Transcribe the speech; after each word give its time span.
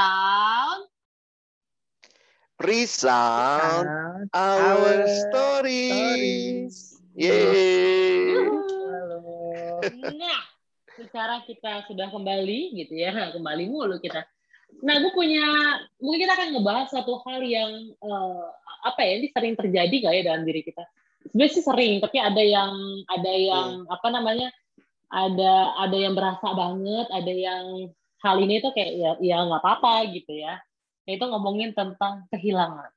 sound. 0.00 0.82
Resound 2.60 3.88
our, 4.36 4.60
our 4.60 5.08
stories. 5.08 5.28
stories. 5.28 6.74
Yeay. 7.16 8.36
Halo. 8.36 9.20
Nah, 10.16 10.40
secara 10.96 11.40
kita 11.44 11.88
sudah 11.88 12.12
kembali 12.12 12.76
gitu 12.80 12.96
ya, 12.96 13.12
kembali 13.32 13.64
mulu 13.68 13.96
kita. 14.00 14.24
Nah, 14.84 15.00
gue 15.00 15.12
punya, 15.12 15.44
mungkin 16.00 16.20
kita 16.24 16.36
akan 16.36 16.48
ngebahas 16.56 16.88
satu 16.92 17.20
hal 17.24 17.40
yang 17.44 17.92
eh, 17.96 18.44
apa 18.84 19.00
ya, 19.04 19.12
ini 19.20 19.28
sering 19.32 19.54
terjadi 19.56 19.94
gak 20.04 20.14
ya 20.20 20.22
dalam 20.32 20.44
diri 20.44 20.64
kita? 20.64 20.84
Sebenarnya 21.32 21.52
sih 21.52 21.64
sering, 21.64 22.00
tapi 22.00 22.16
ada 22.16 22.40
yang 22.40 22.72
ada 23.08 23.32
yang 23.32 23.68
apa 23.88 24.08
namanya, 24.08 24.48
ada 25.12 25.76
ada 25.80 25.96
yang 25.96 26.16
berasa 26.16 26.48
banget, 26.56 27.06
ada 27.12 27.32
yang 27.32 27.92
hal 28.20 28.36
ini 28.40 28.60
tuh 28.60 28.72
kayak 28.76 28.92
ya 28.96 29.10
ya 29.20 29.36
nggak 29.44 29.62
apa-apa 29.64 30.08
gitu 30.12 30.32
ya. 30.36 30.60
Itu 31.08 31.24
ngomongin 31.26 31.72
tentang 31.72 32.28
kehilangan. 32.30 32.92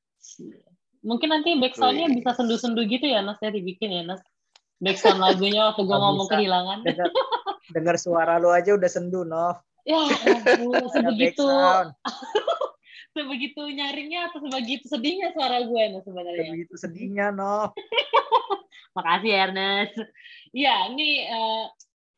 Mungkin 1.03 1.29
nanti 1.31 1.59
backsoundnya 1.59 2.07
bisa 2.11 2.31
sendu-sendu 2.31 2.87
gitu 2.87 3.03
ya, 3.03 3.19
Nas 3.19 3.39
ya 3.43 3.51
dibikin 3.51 3.91
ya, 3.91 4.03
Nas. 4.07 4.23
Backsound 4.83 5.19
lagunya 5.19 5.71
waktu 5.71 5.83
gue 5.87 5.95
ngomong 5.95 6.27
bisa. 6.27 6.35
kehilangan. 6.35 6.77
Dengar, 6.83 7.07
dengar 7.71 7.95
suara 7.95 8.35
lu 8.35 8.51
aja 8.51 8.75
udah 8.75 8.89
sendu, 8.91 9.23
Nov. 9.23 9.63
Ya 9.83 9.99
ampun, 9.99 10.75
Ada 10.75 10.91
sebegitu 10.95 11.43
sebegitu 13.15 13.61
nyaringnya 13.67 14.31
atau 14.31 14.39
sebegitu 14.47 14.87
sedihnya 14.87 15.35
suara 15.35 15.63
gue 15.63 15.83
nah 15.91 16.01
sebenarnya. 16.03 16.51
Begitu 16.55 16.75
sedihnya, 16.75 17.31
Nov. 17.31 17.75
Makasih 18.95 19.31
ya, 19.31 19.39
Ernest. 19.47 19.95
Iya, 20.51 20.75
ini 20.91 21.27
eh, 21.27 21.63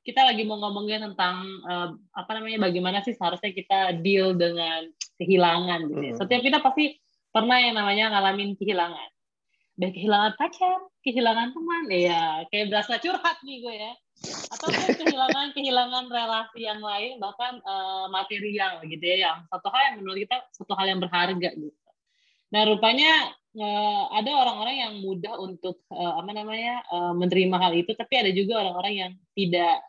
kita 0.05 0.21
lagi 0.21 0.45
mau 0.45 0.61
ngomongin 0.61 1.01
tentang 1.11 1.41
eh, 1.65 1.89
apa 2.13 2.31
namanya 2.37 2.69
bagaimana 2.69 3.01
sih 3.01 3.17
seharusnya 3.17 3.51
kita 3.51 3.97
deal 4.05 4.37
dengan 4.37 4.85
kehilangan 5.17 5.89
gitu. 5.89 5.99
ya. 5.99 6.13
Hmm. 6.13 6.19
Setiap 6.21 6.41
kita 6.45 6.57
pasti 6.61 6.85
pernah 7.33 7.57
yang 7.57 7.73
namanya 7.73 8.13
ngalamin 8.13 8.53
kehilangan. 8.53 9.09
Baik 9.75 9.91
kehilangan 9.97 10.39
pacar, 10.39 10.79
kehilangan 11.03 11.51
teman, 11.51 11.83
ya 11.91 12.47
kayak 12.47 12.71
berasa 12.71 12.95
curhat 13.01 13.37
nih 13.43 13.57
gue 13.65 13.75
ya. 13.75 13.93
Atau 14.53 14.71
kehilangan 15.03 15.51
kehilangan 15.57 16.05
relasi 16.07 16.63
yang 16.63 16.79
lain 16.79 17.17
bahkan 17.17 17.57
eh, 17.59 18.05
material 18.13 18.85
gitu 18.85 19.03
ya 19.03 19.17
yang 19.33 19.37
satu 19.49 19.67
hal 19.73 19.81
yang 19.89 19.95
menurut 20.05 20.21
kita 20.29 20.37
satu 20.53 20.73
hal 20.77 20.85
yang 20.85 21.01
berharga 21.01 21.49
gitu. 21.57 21.75
Nah 22.53 22.61
rupanya 22.69 23.33
eh, 23.57 24.03
ada 24.13 24.31
orang-orang 24.37 24.75
yang 24.79 24.93
mudah 25.01 25.33
untuk 25.41 25.81
eh, 25.89 26.13
apa 26.13 26.29
namanya 26.29 26.85
eh, 26.93 27.13
menerima 27.17 27.57
hal 27.57 27.73
itu, 27.73 27.91
tapi 27.97 28.21
ada 28.21 28.31
juga 28.31 28.61
orang-orang 28.61 28.93
yang 28.95 29.11
tidak 29.33 29.81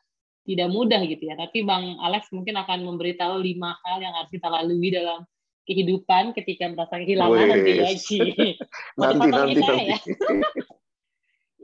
tidak 0.47 0.69
mudah 0.71 1.03
gitu 1.05 1.27
ya. 1.27 1.35
Tapi 1.35 1.67
Bang 1.67 1.99
Alex 1.99 2.31
mungkin 2.31 2.55
akan 2.57 2.87
memberitahu 2.87 3.43
lima 3.43 3.75
hal 3.83 3.99
yang 4.01 4.15
harus 4.15 4.31
kita 4.31 4.47
lalui 4.47 4.95
dalam 4.95 5.27
kehidupan 5.67 6.31
ketika 6.39 6.71
merasa 6.71 7.03
kehilangan 7.03 7.47
nanti 7.51 7.73
ya. 7.75 7.91
Ci. 7.99 8.19
Nanti, 9.03 9.27
nanti, 9.29 9.53
kita 9.59 9.73
nanti. 9.75 9.91
ya. 9.91 9.99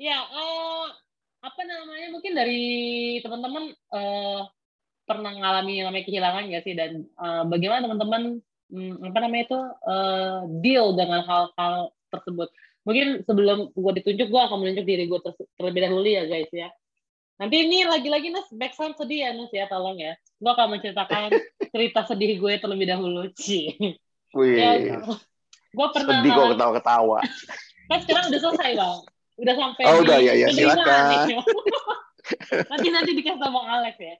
Ya, 0.02 0.18
eh, 0.18 0.86
apa 1.46 1.62
namanya 1.62 2.10
mungkin 2.10 2.34
dari 2.34 2.62
teman-teman 3.22 3.70
eh, 3.70 4.40
pernah 5.06 5.30
mengalami 5.30 5.78
yang 5.78 5.94
namanya 5.94 6.06
kehilangan 6.10 6.42
nggak 6.50 6.64
sih 6.66 6.74
dan 6.74 7.06
eh, 7.06 7.42
bagaimana 7.46 7.86
teman-teman 7.86 8.42
hmm, 8.74 8.98
apa 9.06 9.18
namanya 9.22 9.42
itu 9.46 9.60
eh, 9.62 10.38
deal 10.58 10.98
dengan 10.98 11.22
hal-hal 11.22 11.94
tersebut. 12.10 12.50
Mungkin 12.82 13.22
sebelum 13.22 13.70
gue 13.70 13.92
ditunjuk, 14.02 14.26
gue 14.26 14.42
akan 14.42 14.58
menunjuk 14.58 14.86
diri 14.90 15.06
gue 15.06 15.20
terlebih 15.54 15.80
dahulu 15.86 16.08
ya 16.08 16.26
guys 16.26 16.50
ya. 16.50 16.66
Nanti 17.42 17.56
ini 17.58 17.82
lagi-lagi 17.82 18.30
Nas 18.30 18.46
backsound 18.54 18.94
sedih 18.94 19.26
ya 19.26 19.30
Nas 19.34 19.50
ya 19.50 19.66
tolong 19.66 19.98
ya. 19.98 20.14
Gue 20.38 20.50
akan 20.54 20.78
menceritakan 20.78 21.34
cerita 21.74 22.06
sedih 22.06 22.38
gue 22.38 22.52
terlebih 22.62 22.86
dahulu. 22.86 23.26
Ci. 23.34 23.74
Wih, 24.32 24.56
Ya, 24.56 25.02
gue 25.74 25.86
pernah 25.92 26.22
sedih 26.22 26.30
kok 26.32 26.46
ketawa-ketawa. 26.54 27.18
kan 27.90 27.98
sekarang 28.00 28.24
udah 28.32 28.40
selesai 28.40 28.70
bang 28.72 28.98
udah 29.36 29.54
sampai 29.58 29.82
Oh, 29.84 30.00
udah, 30.00 30.16
ya, 30.22 30.32
ya, 30.32 30.48
silakan. 30.48 31.04
nanti 32.72 32.88
nanti 32.88 33.10
dikasih 33.12 33.36
sama 33.36 33.60
Alex 33.68 33.96
ya 34.00 34.16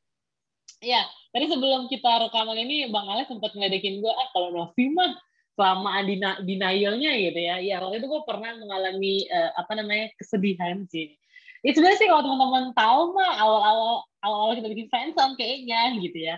ya 0.82 1.00
tadi 1.30 1.46
sebelum 1.48 1.86
kita 1.88 2.28
rekaman 2.28 2.58
ini 2.58 2.90
bang 2.90 3.06
Alex 3.08 3.32
sempat 3.32 3.54
ngeledekin 3.54 4.02
gue 4.02 4.12
ah 4.12 4.28
kalau 4.34 4.52
Novi 4.52 4.92
mah 4.92 5.14
kelamaan 5.54 6.04
dina- 6.04 6.40
denialnya 6.42 7.12
gitu 7.16 7.40
ya 7.40 7.56
ya 7.62 7.80
waktu 7.80 8.02
itu 8.02 8.08
gue 8.10 8.22
pernah 8.28 8.50
mengalami 8.60 9.24
eh, 9.24 9.50
apa 9.56 9.72
namanya 9.72 10.12
kesedihan 10.18 10.84
sih 10.90 11.16
ya 11.62 11.70
sebenarnya 11.74 11.98
sih 11.98 12.08
kalau 12.10 12.22
teman-teman 12.26 12.74
tahu 12.74 13.00
mah 13.14 13.32
awal-awal 13.38 13.94
awal-awal 14.22 14.54
kita 14.58 14.68
bikin 14.70 14.88
fansound 14.90 15.34
kayaknya 15.38 15.98
gitu 15.98 16.18
ya. 16.18 16.36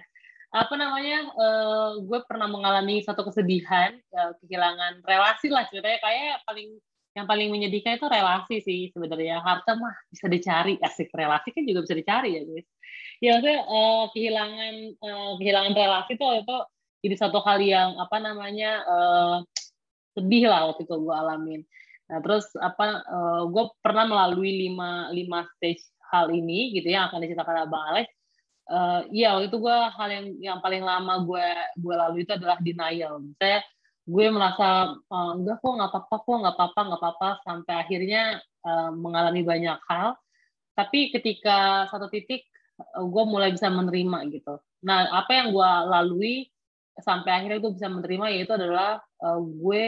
Apa 0.54 0.78
namanya 0.78 1.18
eh, 1.34 1.90
gue 2.04 2.20
pernah 2.30 2.46
mengalami 2.46 3.02
satu 3.02 3.26
kesedihan 3.26 3.96
eh, 3.96 4.32
kehilangan 4.44 5.02
relasi 5.04 5.50
lah 5.50 5.66
ceritanya. 5.68 5.98
Kayak 6.00 6.44
paling 6.46 6.68
yang 7.14 7.26
paling 7.30 7.48
menyedihkan 7.50 7.98
itu 7.98 8.06
relasi 8.06 8.56
sih 8.62 8.80
sebenarnya. 8.94 9.42
Harta 9.42 9.74
mah 9.74 9.94
bisa 10.12 10.26
dicari 10.30 10.78
asik. 10.78 11.10
Relasi 11.10 11.50
kan 11.50 11.62
juga 11.66 11.80
bisa 11.84 11.94
dicari 11.98 12.38
ya 12.38 12.42
guys. 12.46 12.68
Ya 13.18 13.30
maksudnya 13.38 13.60
eh, 13.66 14.04
kehilangan 14.14 14.74
eh, 14.94 15.32
kehilangan 15.42 15.72
relasi 15.74 16.12
itu 16.16 16.26
itu 16.40 16.56
jadi 17.04 17.16
satu 17.20 17.38
hal 17.44 17.58
yang 17.60 17.90
apa 18.00 18.16
namanya 18.22 18.70
eh, 18.86 19.36
sedih 20.14 20.46
lah 20.46 20.70
waktu 20.70 20.86
itu 20.86 20.94
gue 20.94 21.14
alamin 21.14 21.60
nah 22.14 22.22
terus 22.22 22.46
apa 22.62 23.02
eh, 23.02 23.42
gue 23.50 23.64
pernah 23.82 24.06
melalui 24.06 24.70
lima 24.70 25.10
lima 25.10 25.42
stage 25.58 25.82
hal 26.14 26.30
ini 26.30 26.70
gitu 26.78 26.86
ya 26.94 27.02
yang 27.02 27.06
akan 27.10 27.18
diceritakan 27.26 27.66
abang 27.66 27.84
Alex. 27.90 28.06
Eh, 28.64 29.00
iya 29.18 29.34
waktu 29.34 29.50
itu 29.50 29.58
gue 29.58 29.78
hal 29.98 30.08
yang 30.08 30.26
yang 30.38 30.58
paling 30.62 30.86
lama 30.86 31.26
gue 31.26 31.46
gue 31.82 31.94
lalui 31.98 32.22
itu 32.22 32.32
adalah 32.38 32.56
denial. 32.62 33.18
Saya 33.34 33.66
gue 34.06 34.26
merasa 34.30 34.94
eh, 34.94 35.30
enggak 35.34 35.58
kok 35.58 35.72
nggak 35.74 35.90
apa-apa 35.90 36.16
kok 36.22 36.36
nggak 36.38 36.54
apa-apa 36.54 36.80
nggak 36.86 37.00
apa-apa 37.02 37.28
sampai 37.42 37.74
akhirnya 37.82 38.22
eh, 38.40 38.90
mengalami 38.94 39.42
banyak 39.42 39.78
hal. 39.90 40.14
Tapi 40.78 41.10
ketika 41.10 41.90
satu 41.90 42.06
titik 42.06 42.46
eh, 42.78 43.04
gue 43.04 43.24
mulai 43.26 43.50
bisa 43.50 43.66
menerima 43.74 44.30
gitu. 44.30 44.54
Nah 44.86 45.10
apa 45.10 45.32
yang 45.34 45.50
gue 45.50 45.70
lalui 45.90 46.36
sampai 46.94 47.42
akhirnya 47.42 47.58
gue 47.58 47.72
bisa 47.74 47.90
menerima 47.90 48.26
yaitu 48.38 48.54
adalah 48.54 49.02
eh, 49.02 49.40
gue 49.42 49.86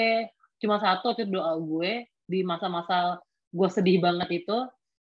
cuma 0.58 0.81
satu 0.81 1.12
itu 1.14 1.28
doa 1.28 1.54
gue 1.60 2.08
di 2.26 2.42
masa-masa 2.42 3.22
gue 3.54 3.69
sedih 3.70 4.03
banget 4.03 4.44
itu 4.44 4.56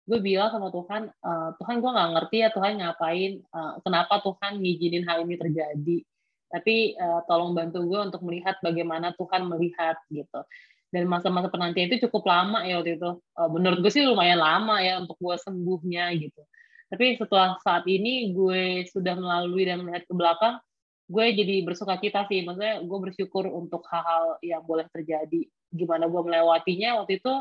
gue 0.10 0.20
bilang 0.26 0.50
sama 0.50 0.74
Tuhan 0.74 1.14
eh, 1.14 1.50
Tuhan 1.62 1.76
gue 1.86 1.92
nggak 1.94 2.10
ngerti 2.18 2.38
ya 2.42 2.50
Tuhan 2.50 2.82
ngapain 2.82 3.32
eh, 3.46 3.74
kenapa 3.86 4.14
Tuhan 4.26 4.58
ngizinin 4.58 5.06
hal 5.06 5.22
ini 5.26 5.36
terjadi? 5.38 5.98
Tapi 6.50 6.98
eh, 6.98 7.22
tolong 7.30 7.54
bantu 7.54 7.86
gue 7.86 8.00
untuk 8.10 8.22
melihat 8.26 8.58
bagaimana 8.66 9.14
Tuhan 9.14 9.46
melihat 9.46 10.02
gitu. 10.10 10.42
Dan 10.90 11.06
masa-masa 11.06 11.54
penantian 11.54 11.94
itu 11.94 12.10
cukup 12.10 12.26
lama 12.34 12.66
ya 12.66 12.82
waktu 12.82 12.98
itu. 12.98 13.22
Menurut 13.54 13.78
gue 13.86 13.94
sih 13.94 14.02
lumayan 14.02 14.42
lama 14.42 14.82
ya 14.82 14.98
untuk 14.98 15.22
gue 15.22 15.38
sembuhnya 15.38 16.18
gitu. 16.18 16.42
Tapi 16.90 17.14
setelah 17.14 17.62
saat 17.62 17.86
ini 17.86 18.34
gue 18.34 18.90
sudah 18.90 19.14
melalui 19.14 19.70
dan 19.70 19.86
melihat 19.86 20.10
ke 20.10 20.14
belakang 20.18 20.58
gue 21.06 21.26
jadi 21.38 21.62
bersuka 21.62 22.02
cita 22.02 22.26
sih. 22.26 22.42
Maksudnya 22.42 22.82
gue 22.82 23.00
bersyukur 23.06 23.46
untuk 23.54 23.86
hal-hal 23.86 24.42
yang 24.42 24.66
boleh 24.66 24.90
terjadi 24.90 25.46
gimana 25.70 26.10
gue 26.10 26.22
melewatinya 26.22 27.04
waktu 27.04 27.22
itu 27.22 27.34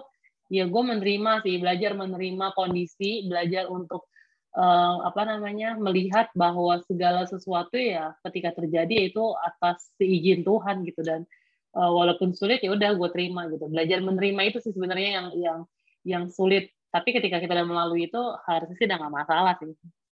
ya 0.48 0.64
gue 0.64 0.82
menerima 0.82 1.44
sih 1.44 1.60
belajar 1.60 1.92
menerima 1.96 2.46
kondisi 2.56 3.28
belajar 3.28 3.68
untuk 3.68 4.08
eh, 4.56 4.96
apa 5.04 5.22
namanya 5.28 5.76
melihat 5.76 6.32
bahwa 6.32 6.80
segala 6.88 7.28
sesuatu 7.28 7.76
ya 7.76 8.16
ketika 8.24 8.56
terjadi 8.56 9.12
itu 9.12 9.24
atas 9.44 9.92
seizin 10.00 10.42
Tuhan 10.42 10.82
gitu. 10.88 11.00
Dan 11.04 11.28
eh, 11.76 11.90
walaupun 11.90 12.32
sulit 12.32 12.64
ya 12.64 12.72
udah 12.72 12.96
gue 12.96 13.08
terima 13.12 13.46
gitu. 13.52 13.68
Belajar 13.68 14.00
menerima 14.00 14.40
itu 14.48 14.58
sih 14.64 14.72
sebenarnya 14.72 15.10
yang 15.20 15.28
yang 15.36 15.58
yang 16.06 16.24
sulit. 16.32 16.72
Tapi 16.88 17.12
ketika 17.12 17.36
kita 17.38 17.52
udah 17.52 17.68
melalui 17.68 18.08
itu 18.08 18.20
harusnya 18.48 18.76
sih 18.80 18.86
udah 18.88 18.96
nggak 18.98 19.14
masalah 19.14 19.54
sih. 19.60 19.72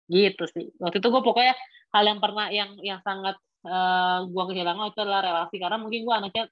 Gitu 0.08 0.44
sih. 0.56 0.66
Waktu 0.80 1.04
itu 1.04 1.08
gue 1.12 1.22
pokoknya 1.24 1.56
hal 1.92 2.04
yang 2.08 2.20
pernah 2.24 2.48
yang 2.50 2.72
yang 2.80 3.00
sangat 3.04 3.36
eh, 3.68 4.20
gue 4.32 4.44
kehilangan 4.48 4.96
itu 4.96 5.00
adalah 5.04 5.22
relasi. 5.24 5.56
Karena 5.60 5.78
mungkin 5.80 6.02
gue 6.08 6.16
anaknya 6.16 6.46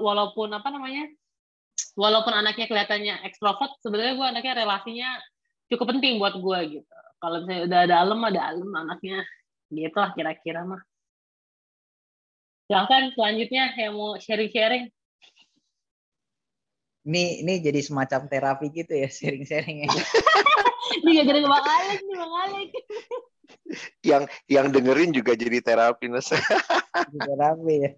walaupun 0.00 0.48
apa 0.54 0.68
namanya 0.70 1.10
walaupun 1.98 2.32
anaknya 2.32 2.70
kelihatannya 2.70 3.14
ekstrovert 3.26 3.74
sebenarnya 3.82 4.14
gue 4.14 4.26
anaknya 4.26 4.54
relasinya 4.62 5.10
cukup 5.72 5.98
penting 5.98 6.22
buat 6.22 6.38
gue 6.38 6.80
gitu 6.80 6.96
kalau 7.18 7.42
misalnya 7.42 7.62
udah 7.66 7.80
ada 7.90 7.96
alem 8.06 8.20
ada 8.22 8.40
alem 8.54 8.70
anaknya 8.70 9.18
gitu 9.74 9.96
lah 9.98 10.14
kira-kira 10.14 10.62
mah 10.62 10.82
silahkan 12.70 13.10
selanjutnya 13.14 13.74
yang 13.74 13.94
mau 13.98 14.14
sharing-sharing 14.18 14.90
Ini 17.06 17.46
ini 17.46 17.62
jadi 17.62 17.78
semacam 17.86 18.26
terapi 18.26 18.66
gitu 18.74 18.90
ya, 18.90 19.06
sharing-sharing 19.06 19.86
ya. 19.86 19.90
ini 21.06 21.22
gak 21.22 21.26
jadi 21.30 21.38
bang 21.46 21.54
Alex 21.54 21.98
nih 22.02 22.16
bang 22.18 22.34
Alex 22.34 22.68
Yang 24.02 24.22
yang 24.50 24.66
dengerin 24.74 25.10
juga 25.14 25.38
jadi 25.38 25.62
terapi. 25.62 26.10
Jadi 26.10 27.18
terapi 27.22 27.74
ya. 27.78 27.90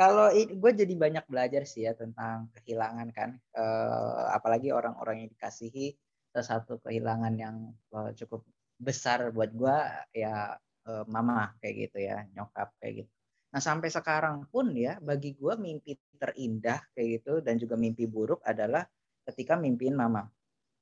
Kalau 0.00 0.32
gue 0.32 0.72
jadi 0.80 0.94
banyak 1.04 1.24
belajar 1.28 1.62
sih 1.68 1.84
ya 1.84 1.92
tentang 1.92 2.48
kehilangan 2.56 3.08
kan, 3.12 3.30
Eh, 3.52 4.24
apalagi 4.36 4.72
orang-orang 4.72 5.16
yang 5.26 5.30
dikasihi 5.36 5.86
salah 6.32 6.46
satu 6.56 6.80
kehilangan 6.84 7.34
yang 7.36 7.56
eh, 7.96 8.10
cukup 8.16 8.40
besar 8.80 9.28
buat 9.36 9.50
gue 9.52 9.76
ya 10.16 10.56
eh, 10.88 11.04
mama 11.14 11.52
kayak 11.60 11.74
gitu 11.84 11.98
ya, 12.08 12.24
nyokap 12.32 12.72
kayak 12.80 13.04
gitu. 13.04 13.10
Nah 13.52 13.60
sampai 13.60 13.88
sekarang 13.92 14.46
pun 14.48 14.72
ya 14.72 14.96
bagi 15.02 15.34
gue 15.36 15.54
mimpi 15.58 15.92
terindah 16.16 16.80
kayak 16.96 17.08
gitu 17.20 17.32
dan 17.44 17.54
juga 17.60 17.74
mimpi 17.76 18.04
buruk 18.08 18.40
adalah 18.46 18.86
ketika 19.28 19.58
mimpiin 19.60 19.94
mama. 19.98 20.24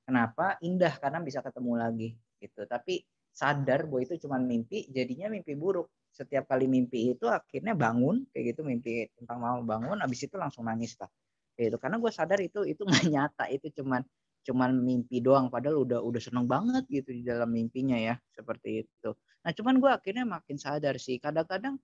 Kenapa? 0.06 0.56
Indah 0.64 0.94
karena 1.02 1.20
bisa 1.24 1.40
ketemu 1.44 1.72
lagi 1.74 2.08
gitu. 2.40 2.64
Tapi 2.64 3.02
sadar 3.32 3.84
bahwa 3.90 4.00
itu 4.04 4.14
cuma 4.24 4.38
mimpi, 4.40 4.88
jadinya 4.94 5.28
mimpi 5.32 5.52
buruk. 5.58 5.88
Setiap 6.18 6.50
kali 6.50 6.66
mimpi 6.66 7.14
itu 7.14 7.30
akhirnya 7.30 7.78
bangun 7.78 8.26
kayak 8.34 8.54
gitu 8.54 8.66
mimpi 8.66 9.06
tentang 9.14 9.38
mama 9.38 9.62
bangun, 9.62 10.02
abis 10.02 10.26
itu 10.26 10.34
langsung 10.34 10.66
nangis 10.66 10.98
lah. 10.98 11.06
Kayak 11.54 11.66
gitu. 11.70 11.76
Karena 11.78 11.96
gue 12.02 12.10
sadar 12.10 12.40
itu 12.42 12.60
itu 12.66 12.82
nggak 12.88 13.06
nyata, 13.06 13.44
itu 13.54 13.70
cuman 13.78 14.02
cuman 14.42 14.70
mimpi 14.80 15.20
doang 15.20 15.52
padahal 15.52 15.84
udah 15.84 16.00
udah 16.00 16.20
seneng 16.24 16.48
banget 16.48 16.88
gitu 16.88 17.12
di 17.12 17.20
dalam 17.22 17.52
mimpinya 17.52 17.94
ya 18.00 18.18
seperti 18.32 18.82
itu. 18.86 19.10
Nah 19.44 19.52
cuman 19.52 19.76
gue 19.78 19.90
akhirnya 19.92 20.24
makin 20.24 20.56
sadar 20.56 20.96
sih 20.96 21.20
kadang-kadang 21.20 21.76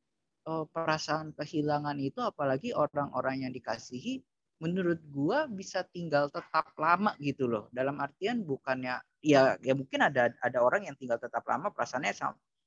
uh, 0.49 0.65
perasaan 0.69 1.37
kehilangan 1.37 1.97
itu 2.01 2.21
apalagi 2.25 2.73
orang-orang 2.73 3.45
yang 3.49 3.53
dikasihi 3.53 4.25
menurut 4.63 5.03
gua 5.11 5.51
bisa 5.51 5.83
tinggal 5.91 6.31
tetap 6.31 6.73
lama 6.79 7.13
gitu 7.19 7.51
loh 7.51 7.69
dalam 7.75 7.99
artian 7.99 8.47
bukannya 8.47 9.03
ya 9.19 9.59
ya 9.61 9.75
mungkin 9.75 10.07
ada 10.07 10.31
ada 10.39 10.59
orang 10.63 10.87
yang 10.87 10.97
tinggal 10.97 11.19
tetap 11.19 11.43
lama 11.45 11.75
perasaannya 11.75 12.15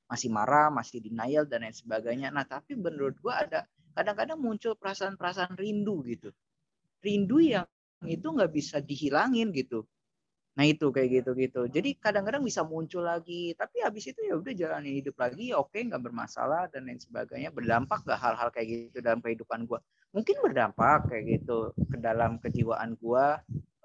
masih 0.08 0.32
marah 0.32 0.72
masih 0.72 1.04
denial 1.04 1.44
dan 1.44 1.62
lain 1.62 1.76
sebagainya 1.76 2.32
nah 2.32 2.48
tapi 2.48 2.74
menurut 2.74 3.14
gua 3.20 3.44
ada 3.44 3.68
kadang-kadang 3.92 4.40
muncul 4.40 4.74
perasaan-perasaan 4.74 5.54
rindu 5.54 6.00
gitu 6.08 6.32
rindu 7.04 7.38
yang 7.44 7.68
itu 8.06 8.24
nggak 8.24 8.50
bisa 8.50 8.80
dihilangin 8.80 9.52
gitu 9.52 9.84
Nah 10.58 10.66
itu 10.66 10.90
kayak 10.90 11.22
gitu-gitu. 11.22 11.70
Jadi 11.70 11.94
kadang-kadang 12.02 12.42
bisa 12.42 12.66
muncul 12.66 13.06
lagi, 13.06 13.54
tapi 13.54 13.78
habis 13.78 14.10
itu 14.10 14.26
ya 14.26 14.34
udah 14.34 14.50
jalani 14.58 14.98
hidup 14.98 15.14
lagi, 15.14 15.54
oke 15.54 15.70
okay, 15.70 15.86
nggak 15.86 16.02
bermasalah 16.02 16.66
dan 16.74 16.90
lain 16.90 16.98
sebagainya. 16.98 17.54
Berdampak 17.54 18.02
nggak 18.02 18.18
hal-hal 18.18 18.50
kayak 18.50 18.90
gitu 18.90 18.98
dalam 18.98 19.22
kehidupan 19.22 19.70
gue? 19.70 19.78
Mungkin 20.10 20.36
berdampak 20.42 21.06
kayak 21.06 21.24
gitu 21.30 21.70
ke 21.78 21.96
dalam 22.02 22.42
kejiwaan 22.42 22.98
gue, 22.98 23.26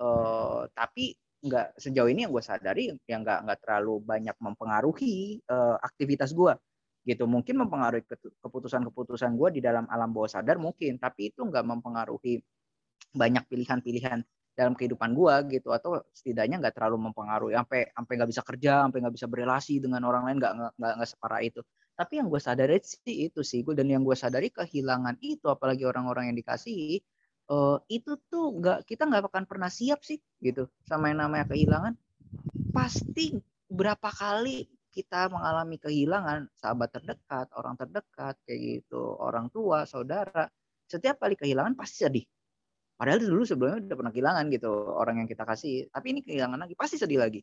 uh, 0.01 0.65
tapi 0.73 1.13
nggak 1.43 1.75
sejauh 1.75 2.07
ini 2.07 2.23
yang 2.25 2.31
gue 2.31 2.43
sadari 2.43 2.83
yang 3.05 3.21
nggak 3.27 3.39
nggak 3.43 3.59
terlalu 3.63 3.99
banyak 3.99 4.35
mempengaruhi 4.39 5.43
uh, 5.51 5.75
aktivitas 5.83 6.31
gue 6.31 6.55
gitu 7.03 7.27
mungkin 7.27 7.59
mempengaruhi 7.59 8.07
keputusan-keputusan 8.39 9.35
gue 9.35 9.59
di 9.59 9.61
dalam 9.61 9.83
alam 9.91 10.15
bawah 10.15 10.31
sadar 10.31 10.55
mungkin 10.55 10.95
tapi 11.03 11.35
itu 11.35 11.43
nggak 11.43 11.67
mempengaruhi 11.67 12.39
banyak 13.13 13.43
pilihan-pilihan 13.51 14.23
dalam 14.53 14.73
kehidupan 14.77 15.13
gue 15.17 15.59
gitu. 15.59 15.69
Atau 15.73 16.01
setidaknya 16.13 16.61
nggak 16.61 16.75
terlalu 16.77 17.09
mempengaruhi 17.09 17.53
sampai 17.57 17.89
sampai 17.93 18.13
nggak 18.17 18.29
bisa 18.31 18.41
kerja 18.45 18.73
sampai 18.87 18.97
nggak 19.03 19.15
bisa 19.17 19.27
berrelasi 19.29 19.73
dengan 19.81 20.01
orang 20.05 20.23
lain 20.29 20.37
nggak 20.41 20.53
nggak 20.77 20.93
nggak 21.01 21.09
separah 21.09 21.41
itu. 21.45 21.61
Tapi 21.93 22.13
yang 22.21 22.27
gue 22.29 22.41
sadari 22.41 22.77
sih 22.81 23.29
itu 23.29 23.41
sih 23.45 23.61
gue 23.61 23.73
dan 23.77 23.85
yang 23.89 24.01
gue 24.01 24.17
sadari 24.17 24.49
kehilangan 24.49 25.17
itu 25.21 25.45
apalagi 25.49 25.85
orang-orang 25.85 26.33
yang 26.33 26.37
dikasih 26.37 27.01
uh, 27.49 27.77
itu 27.89 28.15
tuh 28.29 28.55
nggak 28.59 28.87
kita 28.87 29.09
nggak 29.09 29.27
akan 29.31 29.45
pernah 29.49 29.71
siap 29.71 30.05
sih 30.05 30.19
gitu 30.39 30.69
sama 30.85 31.09
yang 31.09 31.27
namanya 31.27 31.49
kehilangan 31.49 31.93
pasti 32.71 33.35
berapa 33.67 34.09
kali 34.13 34.69
kita 34.93 35.31
mengalami 35.33 35.81
kehilangan 35.81 36.47
sahabat 36.53 36.93
terdekat 36.93 37.47
orang 37.57 37.73
terdekat 37.73 38.37
kayak 38.45 38.59
gitu 38.85 39.17
orang 39.17 39.49
tua 39.49 39.89
saudara 39.89 40.45
setiap 40.85 41.17
kali 41.17 41.33
kehilangan 41.33 41.73
pasti 41.73 42.05
sedih 42.05 42.25
Padahal 42.93 43.19
dulu 43.19 43.43
sebelumnya 43.43 43.83
udah 43.83 43.97
pernah 43.99 44.13
kehilangan 44.13 44.45
gitu 44.53 44.71
orang 44.95 45.15
yang 45.19 45.27
kita 45.27 45.43
kasih. 45.43 45.89
Tapi 45.89 46.07
ini 46.13 46.19
kehilangan 46.21 46.55
lagi, 46.61 46.71
pasti 46.77 46.95
sedih 47.01 47.19
lagi. 47.19 47.41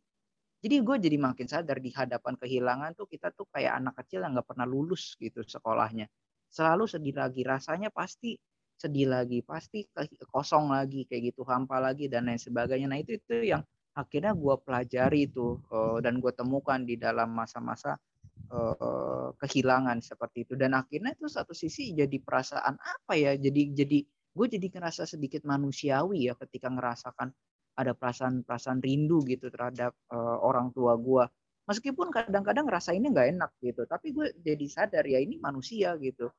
Jadi 0.60 0.76
gue 0.80 0.96
jadi 1.00 1.16
makin 1.16 1.46
sadar 1.48 1.80
di 1.80 1.90
hadapan 1.92 2.36
kehilangan 2.36 2.92
tuh 2.92 3.08
kita 3.08 3.32
tuh 3.32 3.48
kayak 3.48 3.80
anak 3.80 3.96
kecil 4.04 4.24
yang 4.24 4.36
nggak 4.36 4.48
pernah 4.48 4.68
lulus 4.68 5.16
gitu 5.16 5.44
sekolahnya. 5.44 6.06
Selalu 6.48 6.84
sedih 6.88 7.12
lagi, 7.16 7.42
rasanya 7.44 7.92
pasti 7.92 8.40
sedih 8.80 9.12
lagi, 9.12 9.44
pasti 9.44 9.84
kosong 10.32 10.72
lagi 10.72 11.04
kayak 11.04 11.36
gitu, 11.36 11.44
hampa 11.44 11.76
lagi 11.76 12.08
dan 12.08 12.24
lain 12.32 12.40
sebagainya. 12.40 12.88
Nah 12.88 12.96
itu 12.96 13.20
itu 13.20 13.52
yang 13.52 13.60
akhirnya 13.92 14.32
gue 14.32 14.54
pelajari 14.64 15.28
tuh 15.28 15.60
uh, 15.68 16.00
dan 16.00 16.16
gue 16.24 16.32
temukan 16.32 16.80
di 16.80 16.96
dalam 16.96 17.28
masa-masa 17.36 18.00
uh, 18.48 19.36
kehilangan 19.36 20.00
seperti 20.00 20.48
itu. 20.48 20.56
Dan 20.56 20.72
akhirnya 20.72 21.12
itu 21.12 21.28
satu 21.28 21.52
sisi 21.52 21.92
jadi 21.92 22.16
perasaan 22.24 22.80
apa 22.80 23.12
ya? 23.20 23.36
Jadi 23.36 23.76
jadi 23.76 23.98
gue 24.32 24.46
jadi 24.48 24.66
ngerasa 24.72 25.04
sedikit 25.04 25.44
manusiawi 25.44 26.30
ya 26.30 26.34
ketika 26.40 26.72
ngerasakan 26.72 27.28
ada 27.76 27.92
perasaan-perasaan 27.92 28.80
rindu 28.80 29.20
gitu 29.26 29.52
terhadap 29.52 29.92
uh, 30.12 30.38
orang 30.40 30.70
tua 30.72 30.94
gue 30.98 31.24
meskipun 31.70 32.10
kadang-kadang 32.10 32.66
ini 32.94 33.06
nggak 33.14 33.28
enak 33.38 33.50
gitu 33.62 33.86
tapi 33.86 34.10
gue 34.10 34.34
jadi 34.42 34.66
sadar 34.66 35.04
ya 35.06 35.22
ini 35.22 35.38
manusia 35.38 35.94
gitu 36.02 36.30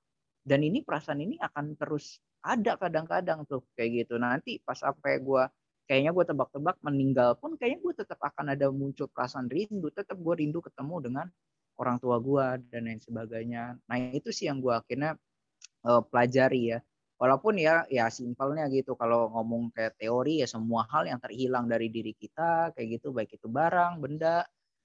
dan 0.41 0.65
ini 0.65 0.81
perasaan 0.81 1.21
ini 1.21 1.38
akan 1.38 1.77
terus 1.77 2.17
ada 2.41 2.73
kadang-kadang 2.77 3.45
tuh 3.45 3.61
kayak 3.77 4.05
gitu. 4.05 4.17
Nanti 4.17 4.57
pas 4.61 4.77
sampai 4.77 5.21
gue 5.21 5.43
kayaknya 5.85 6.11
gue 6.15 6.25
tebak-tebak 6.25 6.77
meninggal 6.81 7.38
pun 7.38 7.53
kayaknya 7.57 7.79
gue 7.85 7.93
tetap 8.01 8.19
akan 8.21 8.55
ada 8.57 8.71
muncul 8.73 9.05
perasaan 9.11 9.51
rindu 9.51 9.93
tetap 9.93 10.17
gue 10.17 10.33
rindu 10.39 10.63
ketemu 10.63 10.95
dengan 11.03 11.27
orang 11.77 11.97
tua 12.01 12.17
gue 12.21 12.45
dan 12.73 12.89
lain 12.89 13.01
sebagainya. 13.01 13.77
Nah 13.85 13.97
itu 14.13 14.29
sih 14.33 14.49
yang 14.49 14.61
gue 14.61 14.73
akhirnya 14.73 15.17
uh, 15.85 16.01
pelajari 16.05 16.77
ya. 16.77 16.79
Walaupun 17.21 17.61
ya 17.61 17.85
ya 17.85 18.09
simpelnya 18.09 18.65
gitu 18.73 18.97
kalau 18.97 19.29
ngomong 19.29 19.69
kayak 19.77 19.93
teori 20.01 20.41
ya 20.41 20.49
semua 20.49 20.89
hal 20.89 21.05
yang 21.05 21.21
terhilang 21.21 21.69
dari 21.69 21.93
diri 21.93 22.17
kita 22.17 22.73
kayak 22.73 22.97
gitu 22.97 23.13
baik 23.13 23.38
itu 23.38 23.45
barang 23.45 24.01
benda 24.01 24.41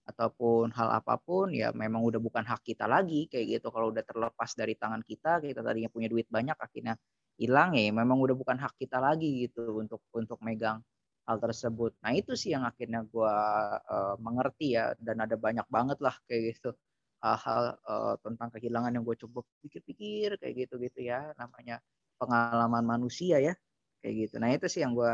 ataupun 0.07 0.71
hal 0.71 0.89
apa 1.03 1.19
pun 1.19 1.51
ya 1.51 1.75
memang 1.75 1.99
udah 2.07 2.23
bukan 2.23 2.47
hak 2.47 2.63
kita 2.63 2.87
lagi 2.87 3.27
kayak 3.27 3.59
gitu. 3.59 3.69
Kalau 3.75 3.91
udah 3.91 4.05
terlepas 4.07 4.51
dari 4.55 4.79
tangan 4.79 5.03
kita 5.03 5.43
kita 5.43 5.61
tadinya 5.67 5.91
punya 5.91 6.07
duit 6.07 6.31
banyak 6.31 6.55
akhirnya 6.55 6.95
hilang 7.37 7.77
ya 7.77 7.93
memang 7.93 8.17
udah 8.23 8.37
bukan 8.39 8.57
hak 8.57 8.75
kita 8.81 8.97
lagi 9.03 9.45
gitu 9.45 9.83
untuk 9.83 10.01
untuk 10.15 10.39
megang 10.47 10.81
hal 11.27 11.37
tersebut. 11.43 11.93
Nah 12.07 12.15
itu 12.15 12.33
sih 12.39 12.55
yang 12.55 12.63
akhirnya 12.65 13.03
gue 13.03 13.35
uh, 13.91 14.15
mengerti 14.23 14.79
ya 14.79 14.95
dan 15.03 15.27
ada 15.27 15.35
banyak 15.35 15.67
banget 15.67 15.99
lah 15.99 16.15
kayak 16.31 16.55
gitu. 16.55 16.71
Hal-hal 17.21 17.75
uh, 17.83 18.15
tentang 18.23 18.49
kehilangan 18.55 18.95
yang 18.95 19.03
gue 19.03 19.17
coba 19.27 19.43
pikir-pikir 19.67 20.39
kayak 20.39 20.55
gitu 20.55 20.79
gitu 20.79 21.01
ya 21.03 21.35
namanya 21.35 21.83
pengalaman 22.23 22.85
manusia 22.87 23.43
ya 23.43 23.55
kayak 24.01 24.15
gitu. 24.31 24.35
Nah 24.39 24.55
itu 24.55 24.67
sih 24.71 24.87
yang 24.87 24.95
gue 24.95 25.13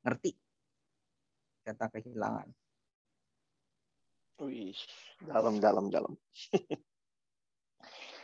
ngerti 0.00 0.32
tentang 1.60 1.92
kehilangan 1.92 2.48
Wih, 4.40 4.72
dalam 5.20 5.60
dalam 5.60 5.92
dalam. 5.92 6.16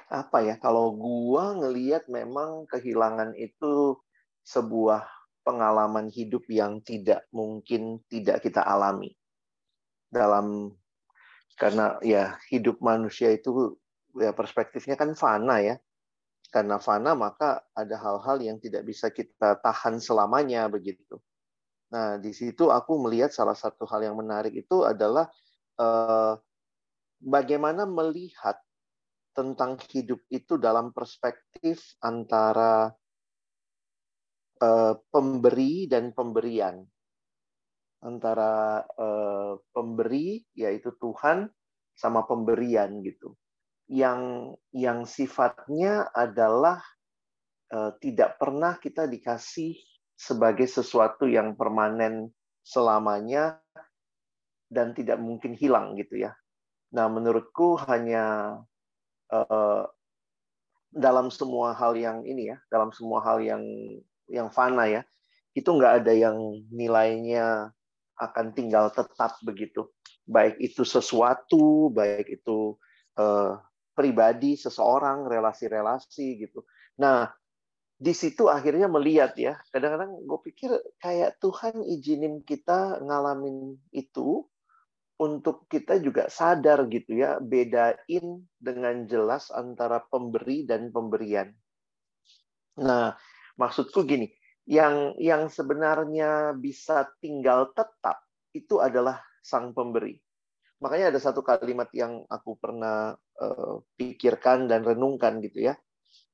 Apa 0.09 0.41
ya 0.41 0.57
kalau 0.57 0.97
gua 0.97 1.53
ngelihat 1.53 2.09
memang 2.09 2.65
kehilangan 2.73 3.37
itu 3.37 4.01
sebuah 4.49 5.05
pengalaman 5.45 6.09
hidup 6.09 6.49
yang 6.49 6.81
tidak 6.81 7.29
mungkin 7.37 8.01
tidak 8.09 8.41
kita 8.41 8.65
alami. 8.65 9.13
Dalam 10.09 10.73
karena 11.61 12.01
ya 12.01 12.41
hidup 12.49 12.81
manusia 12.81 13.37
itu 13.37 13.77
ya 14.17 14.33
perspektifnya 14.33 14.97
kan 14.97 15.13
fana 15.13 15.61
ya 15.61 15.77
karena 16.49 16.81
fana 16.81 17.13
maka 17.13 17.61
ada 17.77 17.97
hal-hal 18.01 18.41
yang 18.41 18.57
tidak 18.57 18.89
bisa 18.89 19.13
kita 19.13 19.61
tahan 19.61 20.01
selamanya 20.01 20.65
begitu. 20.73 21.21
Nah, 21.93 22.17
di 22.19 22.33
situ 22.33 22.73
aku 22.73 22.99
melihat 23.05 23.31
salah 23.31 23.55
satu 23.55 23.85
hal 23.87 24.01
yang 24.03 24.17
menarik 24.19 24.55
itu 24.57 24.83
adalah 24.83 25.29
eh, 25.81 26.35
bagaimana 27.23 27.85
melihat 27.85 28.59
tentang 29.37 29.77
hidup 29.93 30.21
itu 30.33 30.57
dalam 30.57 30.91
perspektif 30.97 31.97
antara 32.01 32.93
eh, 34.61 34.95
pemberi 35.13 35.87
dan 35.89 36.13
pemberian. 36.17 36.81
Antara 38.05 38.85
eh, 38.85 39.53
pemberi 39.73 40.41
yaitu 40.57 40.97
Tuhan 41.01 41.49
sama 41.97 42.29
pemberian 42.29 43.01
gitu 43.01 43.33
yang 43.87 44.53
yang 44.75 45.07
sifatnya 45.07 46.11
adalah 46.11 46.83
tidak 47.99 48.39
pernah 48.39 48.79
kita 48.79 49.11
dikasih 49.11 49.75
sebagai 50.17 50.65
sesuatu 50.65 51.29
yang 51.29 51.59
permanen 51.59 52.33
selamanya 52.65 53.61
dan 54.67 54.93
tidak 54.95 55.19
mungkin 55.23 55.55
hilang 55.55 55.95
gitu 55.95 56.19
ya. 56.21 56.35
Nah, 56.95 57.11
menurutku 57.11 57.79
hanya 57.87 58.59
uh, 59.31 59.85
dalam 60.91 61.29
semua 61.29 61.75
hal 61.75 61.99
yang 61.99 62.23
ini 62.25 62.55
ya, 62.55 62.59
dalam 62.71 62.95
semua 62.95 63.21
hal 63.23 63.43
yang 63.43 63.63
yang 64.27 64.49
fana 64.51 64.87
ya, 64.91 65.03
itu 65.55 65.67
nggak 65.67 66.03
ada 66.03 66.13
yang 66.15 66.37
nilainya 66.71 67.71
akan 68.17 68.57
tinggal 68.57 68.91
tetap 68.91 69.39
begitu. 69.45 69.93
Baik 70.27 70.59
itu 70.59 70.83
sesuatu, 70.83 71.93
baik 71.93 72.43
itu 72.43 72.75
uh, 73.21 73.61
pribadi 73.95 74.59
seseorang, 74.59 75.29
relasi-relasi 75.29 76.27
gitu. 76.43 76.67
Nah, 76.99 77.31
di 77.97 78.13
situ 78.13 78.53
akhirnya 78.53 78.93
melihat 78.93 79.33
ya, 79.41 79.57
kadang-kadang 79.73 80.21
gue 80.21 80.41
pikir 80.53 80.71
kayak 81.01 81.41
Tuhan 81.41 81.81
izinin 81.81 82.45
kita 82.45 83.01
ngalamin 83.01 83.81
itu 83.89 84.45
untuk 85.17 85.65
kita 85.73 85.97
juga 86.01 86.29
sadar 86.29 86.85
gitu 86.93 87.17
ya, 87.17 87.41
bedain 87.41 88.45
dengan 88.61 89.09
jelas 89.09 89.49
antara 89.49 90.05
pemberi 90.05 90.69
dan 90.69 90.93
pemberian. 90.93 91.53
Nah, 92.85 93.17
maksudku 93.57 94.05
gini, 94.05 94.29
yang 94.69 95.17
yang 95.17 95.49
sebenarnya 95.49 96.53
bisa 96.53 97.09
tinggal 97.23 97.73
tetap 97.73 98.21
itu 98.53 98.77
adalah 98.83 99.25
sang 99.41 99.73
pemberi. 99.73 100.21
Makanya 100.85 101.17
ada 101.17 101.21
satu 101.23 101.41
kalimat 101.41 101.89
yang 101.97 102.29
aku 102.29 102.61
pernah 102.61 103.17
uh, 103.17 103.75
pikirkan 103.97 104.69
dan 104.69 104.85
renungkan 104.85 105.41
gitu 105.41 105.73
ya. 105.73 105.75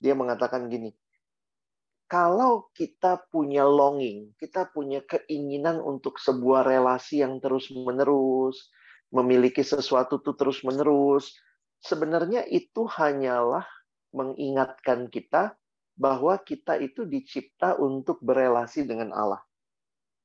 Dia 0.03 0.19
mengatakan 0.19 0.67
gini, 0.67 0.91
kalau 2.13 2.69
kita 2.77 3.25
punya 3.33 3.65
longing, 3.65 4.37
kita 4.37 4.69
punya 4.69 5.01
keinginan 5.01 5.81
untuk 5.81 6.21
sebuah 6.21 6.69
relasi 6.69 7.25
yang 7.25 7.41
terus-menerus, 7.41 8.69
memiliki 9.09 9.65
sesuatu 9.65 10.21
itu 10.21 10.37
terus-menerus, 10.37 11.33
sebenarnya 11.81 12.45
itu 12.53 12.85
hanyalah 12.85 13.65
mengingatkan 14.13 15.09
kita 15.09 15.57
bahwa 15.97 16.37
kita 16.37 16.77
itu 16.85 17.09
dicipta 17.09 17.81
untuk 17.81 18.21
berelasi 18.21 18.85
dengan 18.85 19.17
Allah. 19.17 19.41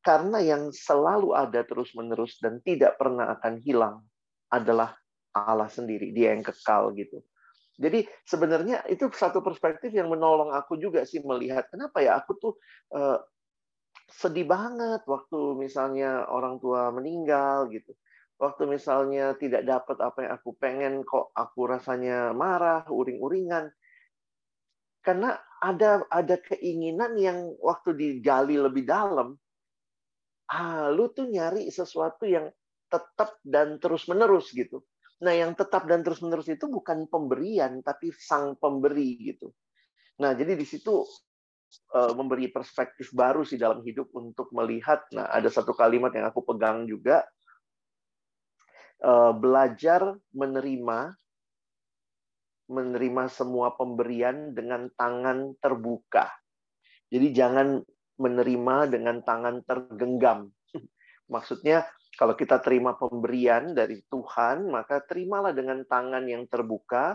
Karena 0.04 0.44
yang 0.44 0.76
selalu 0.76 1.40
ada 1.40 1.64
terus-menerus 1.64 2.44
dan 2.44 2.60
tidak 2.68 3.00
pernah 3.00 3.32
akan 3.40 3.64
hilang 3.64 4.04
adalah 4.52 4.92
Allah 5.32 5.72
sendiri, 5.72 6.12
Dia 6.12 6.36
yang 6.36 6.44
kekal 6.44 6.92
gitu. 7.00 7.24
Jadi 7.78 8.10
sebenarnya 8.26 8.82
itu 8.90 9.06
satu 9.14 9.46
perspektif 9.46 9.94
yang 9.94 10.10
menolong 10.10 10.50
aku 10.50 10.82
juga 10.82 11.06
sih 11.06 11.22
melihat 11.22 11.70
kenapa 11.70 12.02
ya 12.02 12.18
aku 12.18 12.34
tuh 12.42 12.54
uh, 12.98 13.22
sedih 14.10 14.50
banget 14.50 15.06
waktu 15.06 15.40
misalnya 15.62 16.26
orang 16.26 16.58
tua 16.58 16.90
meninggal 16.90 17.70
gitu. 17.70 17.94
Waktu 18.38 18.70
misalnya 18.70 19.34
tidak 19.38 19.66
dapat 19.66 19.98
apa 19.98 20.18
yang 20.26 20.32
aku 20.38 20.50
pengen 20.58 20.94
kok 21.06 21.34
aku 21.34 21.70
rasanya 21.70 22.34
marah, 22.38 22.86
uring-uringan. 22.86 23.74
Karena 25.02 25.38
ada 25.58 26.06
ada 26.14 26.36
keinginan 26.38 27.18
yang 27.18 27.50
waktu 27.58 27.98
digali 27.98 28.62
lebih 28.62 28.86
dalam, 28.86 29.34
ah 30.54 30.94
lu 30.94 31.10
tuh 31.10 31.26
nyari 31.26 31.66
sesuatu 31.74 32.30
yang 32.30 32.54
tetap 32.94 33.42
dan 33.42 33.82
terus-menerus 33.82 34.54
gitu. 34.54 34.86
Nah, 35.18 35.34
yang 35.34 35.58
tetap 35.58 35.90
dan 35.90 36.06
terus-menerus 36.06 36.46
itu 36.46 36.70
bukan 36.70 37.10
pemberian, 37.10 37.82
tapi 37.82 38.14
sang 38.14 38.54
pemberi 38.54 39.34
gitu. 39.34 39.50
Nah, 40.22 40.38
jadi 40.38 40.54
di 40.54 40.66
situ 40.66 41.02
uh, 41.94 42.14
memberi 42.14 42.54
perspektif 42.54 43.10
baru 43.18 43.42
sih 43.42 43.58
dalam 43.58 43.82
hidup 43.82 44.14
untuk 44.14 44.54
melihat. 44.54 45.02
Nah, 45.14 45.26
ada 45.30 45.50
satu 45.50 45.74
kalimat 45.74 46.14
yang 46.14 46.30
aku 46.30 46.46
pegang 46.46 46.86
juga, 46.86 47.26
uh, 49.02 49.34
belajar 49.34 50.18
menerima 50.34 51.18
menerima 52.68 53.32
semua 53.32 53.72
pemberian 53.80 54.52
dengan 54.52 54.92
tangan 54.92 55.56
terbuka. 55.64 56.28
Jadi 57.08 57.32
jangan 57.32 57.80
menerima 58.20 58.76
dengan 58.92 59.24
tangan 59.24 59.64
tergenggam. 59.64 60.52
Maksudnya 61.34 61.88
kalau 62.18 62.34
kita 62.34 62.58
terima 62.66 62.98
pemberian 62.98 63.78
dari 63.78 64.02
Tuhan, 64.10 64.74
maka 64.74 65.06
terimalah 65.06 65.54
dengan 65.54 65.86
tangan 65.86 66.26
yang 66.26 66.50
terbuka. 66.50 67.14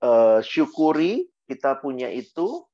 Uh, 0.00 0.40
syukuri 0.40 1.28
kita 1.44 1.76
punya 1.76 2.08
itu, 2.08 2.64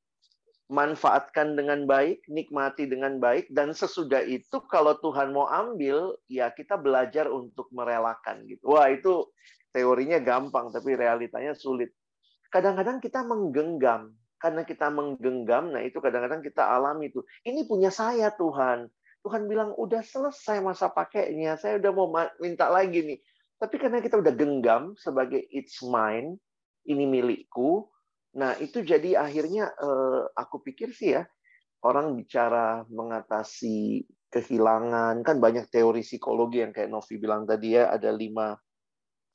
manfaatkan 0.70 1.58
dengan 1.58 1.84
baik, 1.84 2.24
nikmati 2.30 2.88
dengan 2.88 3.20
baik, 3.20 3.52
dan 3.52 3.74
sesudah 3.76 4.22
itu 4.24 4.62
kalau 4.70 4.96
Tuhan 5.02 5.34
mau 5.34 5.50
ambil, 5.50 6.16
ya 6.30 6.48
kita 6.54 6.78
belajar 6.78 7.28
untuk 7.28 7.68
merelakan 7.74 8.46
gitu. 8.48 8.72
Wah 8.72 8.88
itu 8.88 9.28
teorinya 9.74 10.22
gampang, 10.22 10.70
tapi 10.70 10.94
realitanya 10.94 11.52
sulit. 11.52 11.92
Kadang-kadang 12.48 13.02
kita 13.02 13.26
menggenggam, 13.26 14.14
karena 14.38 14.62
kita 14.62 14.86
menggenggam, 14.92 15.74
nah 15.74 15.82
itu 15.82 15.98
kadang-kadang 15.98 16.44
kita 16.44 16.62
alami 16.62 17.10
itu. 17.10 17.24
Ini 17.42 17.66
punya 17.66 17.90
saya 17.90 18.30
Tuhan. 18.30 18.86
Tuhan 19.24 19.48
bilang, 19.48 19.72
udah 19.74 20.04
selesai 20.04 20.60
masa 20.60 20.92
pakainya, 20.92 21.56
saya 21.56 21.80
udah 21.80 21.92
mau 21.96 22.12
minta 22.38 22.68
lagi 22.68 23.00
nih. 23.00 23.18
Tapi 23.56 23.80
karena 23.80 24.04
kita 24.04 24.20
udah 24.20 24.34
genggam 24.36 24.92
sebagai 25.00 25.40
it's 25.48 25.80
mine, 25.80 26.36
ini 26.84 27.08
milikku, 27.08 27.88
nah 28.36 28.52
itu 28.60 28.84
jadi 28.84 29.16
akhirnya 29.16 29.72
eh, 29.72 30.22
aku 30.36 30.60
pikir 30.60 30.92
sih 30.92 31.16
ya, 31.16 31.24
orang 31.80 32.12
bicara 32.12 32.84
mengatasi 32.92 34.04
kehilangan, 34.28 35.24
kan 35.24 35.40
banyak 35.40 35.72
teori 35.72 36.04
psikologi 36.04 36.60
yang 36.60 36.76
kayak 36.76 36.92
Novi 36.92 37.16
bilang 37.16 37.48
tadi 37.48 37.80
ya, 37.80 37.88
ada 37.88 38.12
lima 38.12 38.52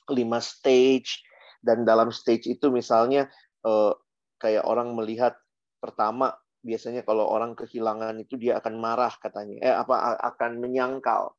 lima 0.10 0.42
stage 0.42 1.22
dan 1.62 1.86
dalam 1.86 2.10
stage 2.10 2.50
itu 2.50 2.74
misalnya 2.74 3.30
uh, 3.64 3.94
kayak 4.42 4.66
orang 4.66 4.96
melihat 4.98 5.38
pertama 5.80 6.34
biasanya 6.60 7.02
kalau 7.08 7.28
orang 7.28 7.56
kehilangan 7.56 8.16
itu 8.20 8.36
dia 8.36 8.60
akan 8.60 8.76
marah 8.80 9.14
katanya. 9.18 9.58
Eh 9.64 9.76
apa 9.76 10.20
akan 10.20 10.60
menyangkal. 10.60 11.34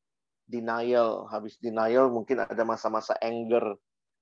Denial. 0.49 1.31
Habis 1.31 1.61
denial 1.63 2.11
mungkin 2.11 2.43
ada 2.43 2.63
masa-masa 2.67 3.15
anger. 3.21 3.77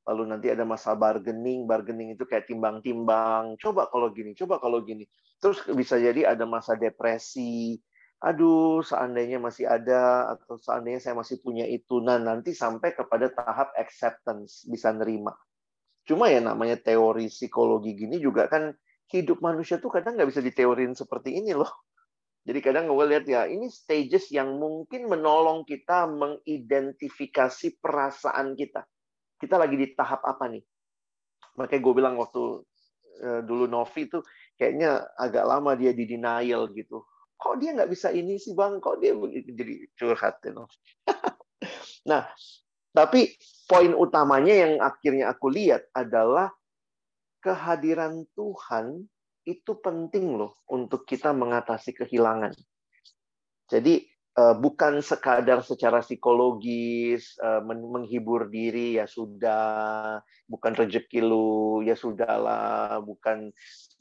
Lalu 0.09 0.23
nanti 0.29 0.47
ada 0.53 0.65
masa 0.65 0.93
bargaining. 0.99 1.65
Bargaining 1.65 2.17
itu 2.17 2.25
kayak 2.29 2.49
timbang-timbang. 2.51 3.57
Coba 3.61 3.89
kalau 3.89 4.11
gini 4.13 4.35
coba 4.37 4.59
kalau 4.61 4.83
gini. 4.85 5.07
Terus 5.39 5.63
bisa 5.73 5.97
jadi 5.97 6.35
ada 6.35 6.45
masa 6.45 6.75
depresi. 6.75 7.79
Aduh 8.19 8.83
seandainya 8.83 9.39
masih 9.39 9.71
ada 9.71 10.35
atau 10.35 10.59
seandainya 10.59 10.99
saya 10.99 11.15
masih 11.15 11.39
punya 11.39 11.63
itu. 11.71 12.03
Nah 12.03 12.19
nanti 12.19 12.51
sampai 12.51 12.91
kepada 12.91 13.31
tahap 13.31 13.71
acceptance 13.79 14.67
bisa 14.67 14.91
nerima. 14.91 15.31
Cuma 16.03 16.27
ya 16.27 16.43
namanya 16.43 16.81
teori 16.81 17.31
psikologi 17.31 17.95
gini 17.95 18.19
juga 18.19 18.51
kan 18.51 18.75
hidup 19.09 19.41
manusia 19.41 19.81
tuh 19.81 19.89
kadang 19.89 20.17
nggak 20.17 20.29
bisa 20.29 20.45
diteorin 20.45 20.93
seperti 20.93 21.37
ini 21.41 21.57
loh. 21.57 21.69
Jadi 22.49 22.59
kadang 22.65 22.89
gue 22.89 23.07
lihat 23.09 23.25
ya 23.29 23.45
ini 23.45 23.69
stages 23.69 24.33
yang 24.33 24.57
mungkin 24.57 25.09
menolong 25.09 25.69
kita 25.69 26.09
mengidentifikasi 26.09 27.77
perasaan 27.81 28.57
kita. 28.57 28.85
Kita 29.37 29.61
lagi 29.61 29.77
di 29.77 29.93
tahap 29.93 30.25
apa 30.25 30.49
nih? 30.49 30.65
Makanya 31.61 31.81
gue 31.83 31.93
bilang 31.93 32.15
waktu 32.17 32.65
eh, 33.21 33.41
dulu 33.45 33.69
Novi 33.69 34.09
itu 34.09 34.25
kayaknya 34.57 35.05
agak 35.19 35.45
lama 35.45 35.77
dia 35.77 35.93
di 35.93 36.09
denial 36.09 36.73
gitu. 36.73 37.05
Kok 37.39 37.55
dia 37.61 37.77
nggak 37.77 37.91
bisa 37.93 38.11
ini 38.11 38.41
sih 38.41 38.57
bang? 38.57 38.81
Kok 38.81 38.97
dia 38.99 39.13
jadi 39.53 39.75
curhat 39.95 40.41
you 40.49 40.53
know? 40.57 40.67
nah 42.11 42.25
tapi 42.97 43.37
poin 43.69 43.93
utamanya 43.93 44.55
yang 44.67 44.73
akhirnya 44.81 45.31
aku 45.31 45.53
lihat 45.53 45.87
adalah 45.93 46.51
kehadiran 47.43 48.27
Tuhan 48.35 49.07
itu 49.49 49.73
penting 49.81 50.37
loh 50.37 50.61
untuk 50.69 51.09
kita 51.09 51.33
mengatasi 51.33 51.97
kehilangan. 51.97 52.53
Jadi 53.69 54.05
eh, 54.37 54.55
bukan 54.61 55.01
sekadar 55.01 55.65
secara 55.65 56.05
psikologis 56.05 57.41
eh, 57.41 57.63
menghibur 57.65 58.53
diri 58.53 59.01
ya 59.01 59.09
sudah, 59.09 60.21
bukan 60.45 60.73
rezeki 60.77 61.25
lu 61.25 61.81
ya 61.81 61.97
sudahlah, 61.97 63.01
bukan 63.01 63.49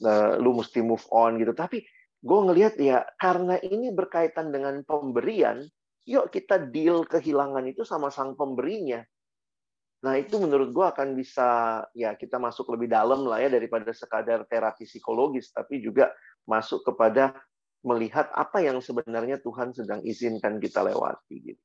eh, 0.03 0.33
lu 0.39 0.59
mesti 0.59 0.83
move 0.83 1.03
on 1.15 1.39
gitu. 1.39 1.55
Tapi 1.55 1.83
gue 2.17 2.39
ngelihat 2.43 2.75
ya 2.81 3.07
karena 3.15 3.55
ini 3.63 3.95
berkaitan 3.95 4.51
dengan 4.51 4.83
pemberian, 4.83 5.63
yuk 6.03 6.27
kita 6.31 6.59
deal 6.71 7.07
kehilangan 7.07 7.63
itu 7.71 7.87
sama 7.87 8.11
sang 8.11 8.35
pemberinya. 8.35 8.99
Nah 10.05 10.13
itu 10.17 10.37
menurut 10.37 10.69
gue 10.69 10.85
akan 10.85 11.17
bisa 11.17 11.81
ya 11.97 12.13
kita 12.13 12.37
masuk 12.37 12.69
lebih 12.77 12.93
dalam 12.93 13.25
lah 13.25 13.41
ya 13.41 13.49
daripada 13.49 13.89
sekadar 13.89 14.45
terapi 14.45 14.85
psikologis, 14.85 15.49
tapi 15.49 15.81
juga 15.81 16.13
masuk 16.45 16.85
kepada 16.85 17.33
melihat 17.81 18.29
apa 18.33 18.61
yang 18.61 18.77
sebenarnya 18.77 19.41
Tuhan 19.41 19.73
sedang 19.73 20.05
izinkan 20.05 20.61
kita 20.61 20.85
lewati 20.85 21.35
gitu. 21.53 21.63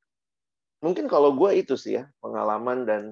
Mungkin 0.83 1.07
kalau 1.07 1.37
gue 1.37 1.63
itu 1.63 1.77
sih 1.79 2.01
ya 2.01 2.09
pengalaman 2.19 2.89
dan 2.89 3.03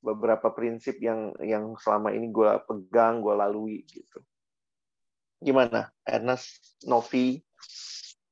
beberapa 0.00 0.48
prinsip 0.54 0.96
yang 1.04 1.36
yang 1.44 1.76
selama 1.76 2.14
ini 2.14 2.32
gue 2.32 2.50
pegang, 2.64 3.20
gue 3.20 3.34
lalui 3.36 3.84
gitu. 3.84 4.24
Gimana, 5.40 5.88
Ernest, 6.04 6.80
Novi? 6.84 7.40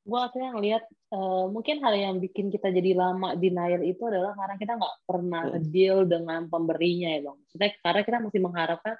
Gue 0.08 0.20
akhirnya 0.24 0.50
ngeliat 0.56 0.84
uh, 1.12 1.52
mungkin 1.52 1.84
hal 1.84 1.92
yang 1.92 2.16
bikin 2.16 2.48
kita 2.48 2.72
jadi 2.72 2.96
lama 2.96 3.36
denial 3.36 3.84
itu 3.84 4.00
adalah 4.08 4.32
karena 4.32 4.56
kita 4.56 4.72
nggak 4.80 4.96
pernah 5.04 5.42
hmm. 5.52 5.68
deal 5.68 6.08
dengan 6.08 6.48
pemberinya 6.48 7.08
ya 7.12 7.20
bang. 7.28 7.36
Maksudnya 7.36 7.70
karena 7.84 8.00
kita 8.08 8.18
masih 8.24 8.40
mengharapkan 8.40 8.94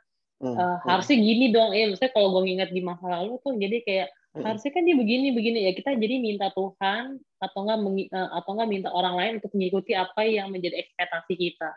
hmm. 0.45 0.57
uh, 0.61 0.79
harusnya 0.85 1.17
gini 1.17 1.47
dong. 1.49 1.71
Ya, 1.73 1.89
maksudnya 1.89 2.13
kalau 2.13 2.29
gue 2.37 2.43
nginget 2.45 2.71
di 2.77 2.83
masa 2.85 3.07
lalu 3.09 3.41
tuh 3.41 3.57
jadi 3.57 3.77
kayak 3.81 4.09
hmm. 4.37 4.45
harusnya 4.45 4.71
kan 4.77 4.83
dia 4.85 4.97
begini 5.01 5.27
begini 5.33 5.59
ya 5.65 5.73
kita 5.73 5.97
jadi 5.97 6.15
minta 6.21 6.53
Tuhan 6.53 7.05
atau 7.41 7.59
enggak 7.65 7.79
uh, 8.13 8.31
atau 8.45 8.51
enggak 8.53 8.69
minta 8.69 8.89
orang 8.93 9.15
lain 9.17 9.33
untuk 9.41 9.53
mengikuti 9.57 9.97
apa 9.97 10.21
yang 10.29 10.53
menjadi 10.53 10.77
ekspektasi 10.85 11.33
kita. 11.41 11.73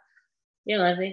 Ya 0.68 0.76
nggak 0.76 0.96
sih? 1.00 1.12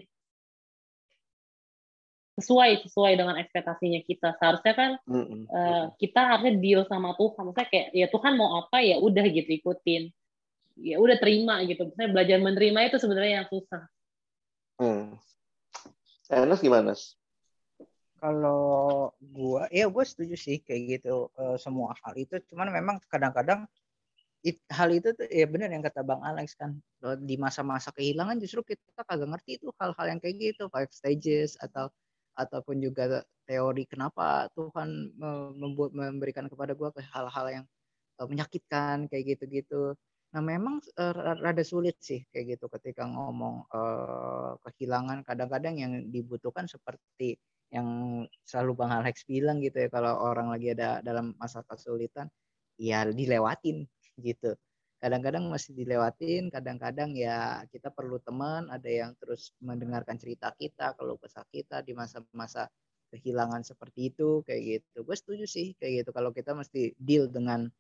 Sesuai 2.38 2.87
sesuai 2.87 3.12
dengan 3.18 3.35
ekspektasinya 3.42 4.00
kita. 4.07 4.38
Seharusnya 4.38 4.75
kan 4.78 4.90
mm 5.02 5.25
-hmm. 5.26 5.42
uh, 5.50 5.85
kita 5.99 6.21
harusnya 6.23 6.54
deal 6.62 6.83
sama 6.87 7.18
Tuhan. 7.18 7.42
Maksudnya 7.50 7.68
kayak 7.68 7.87
ya 7.90 8.07
Tuhan 8.07 8.33
mau 8.38 8.62
apa 8.62 8.78
ya 8.78 9.02
udah 9.02 9.26
gitu 9.26 9.50
ikutin. 9.59 10.14
Ya 10.78 11.02
udah 11.02 11.18
terima 11.18 11.59
gitu. 11.66 11.90
Maksudnya 11.90 12.11
belajar 12.14 12.38
menerima 12.38 12.78
itu 12.87 12.97
sebenarnya 13.02 13.33
yang 13.42 13.49
susah. 13.50 13.83
Hmm. 14.78 15.18
Enes 16.30 16.62
gimana 16.62 16.95
kalau 18.18 19.14
gua 19.23 19.71
ya 19.71 19.87
gue 19.87 20.04
setuju 20.04 20.35
sih 20.35 20.59
kayak 20.59 20.99
gitu 20.99 21.30
uh, 21.38 21.54
semua 21.54 21.95
hal 22.02 22.14
itu. 22.18 22.35
Cuman 22.50 22.71
memang 22.75 22.99
kadang-kadang 23.07 23.64
it, 24.42 24.59
hal 24.71 24.90
itu 24.90 25.14
tuh 25.14 25.26
ya 25.30 25.47
benar 25.47 25.71
yang 25.71 25.83
kata 25.83 26.02
Bang 26.02 26.23
Alex 26.23 26.59
kan 26.59 26.78
di 27.23 27.38
masa-masa 27.38 27.95
kehilangan 27.95 28.38
justru 28.42 28.62
kita 28.75 29.02
kagak 29.07 29.30
ngerti 29.30 29.62
itu 29.62 29.71
hal-hal 29.78 30.07
yang 30.11 30.21
kayak 30.23 30.37
gitu 30.38 30.66
five 30.71 30.90
stages 30.90 31.54
atau 31.62 31.90
ataupun 32.38 32.78
juga 32.78 33.26
teori 33.50 33.83
kenapa 33.90 34.47
Tuhan 34.54 35.18
membuat 35.59 35.90
memberikan 35.90 36.47
kepada 36.47 36.78
gua 36.78 36.95
hal-hal 36.95 37.47
yang 37.50 37.64
uh, 38.23 38.26
menyakitkan 38.30 39.11
kayak 39.11 39.35
gitu-gitu 39.35 39.99
Nah, 40.28 40.45
memang 40.45 40.85
uh, 41.00 41.40
rada 41.40 41.64
sulit 41.64 41.97
sih 42.04 42.21
kayak 42.28 42.61
gitu 42.61 42.68
ketika 42.68 43.09
ngomong 43.09 43.64
uh, 43.73 44.61
kehilangan. 44.68 45.25
Kadang-kadang 45.25 45.80
yang 45.80 45.92
dibutuhkan 46.12 46.68
seperti 46.68 47.40
yang 47.73 47.88
selalu 48.45 48.73
Bang 48.76 48.92
Alex 48.92 49.25
bilang 49.25 49.64
gitu 49.64 49.80
ya, 49.80 49.88
kalau 49.88 50.21
orang 50.21 50.52
lagi 50.52 50.76
ada 50.76 51.00
dalam 51.00 51.33
masa 51.40 51.64
kesulitan, 51.64 52.28
ya 52.76 53.09
dilewatin 53.09 53.88
gitu. 54.21 54.52
Kadang-kadang 54.99 55.47
masih 55.47 55.78
dilewatin, 55.78 56.50
kadang-kadang 56.50 57.14
ya 57.14 57.62
kita 57.71 57.95
perlu 57.95 58.19
teman, 58.19 58.67
ada 58.67 58.90
yang 58.90 59.14
terus 59.23 59.55
mendengarkan 59.62 60.19
cerita 60.19 60.50
kita, 60.59 60.99
kalau 60.99 61.14
kesah 61.23 61.47
kita 61.55 61.87
di 61.87 61.95
masa-masa 61.95 62.67
kehilangan 63.14 63.62
seperti 63.62 64.11
itu 64.11 64.43
kayak 64.43 64.83
gitu. 64.83 65.07
Gue 65.07 65.17
setuju 65.17 65.45
sih 65.47 65.73
kayak 65.78 66.02
gitu. 66.05 66.11
Kalau 66.11 66.35
kita 66.35 66.52
mesti 66.52 66.99
deal 66.99 67.31
dengan 67.31 67.71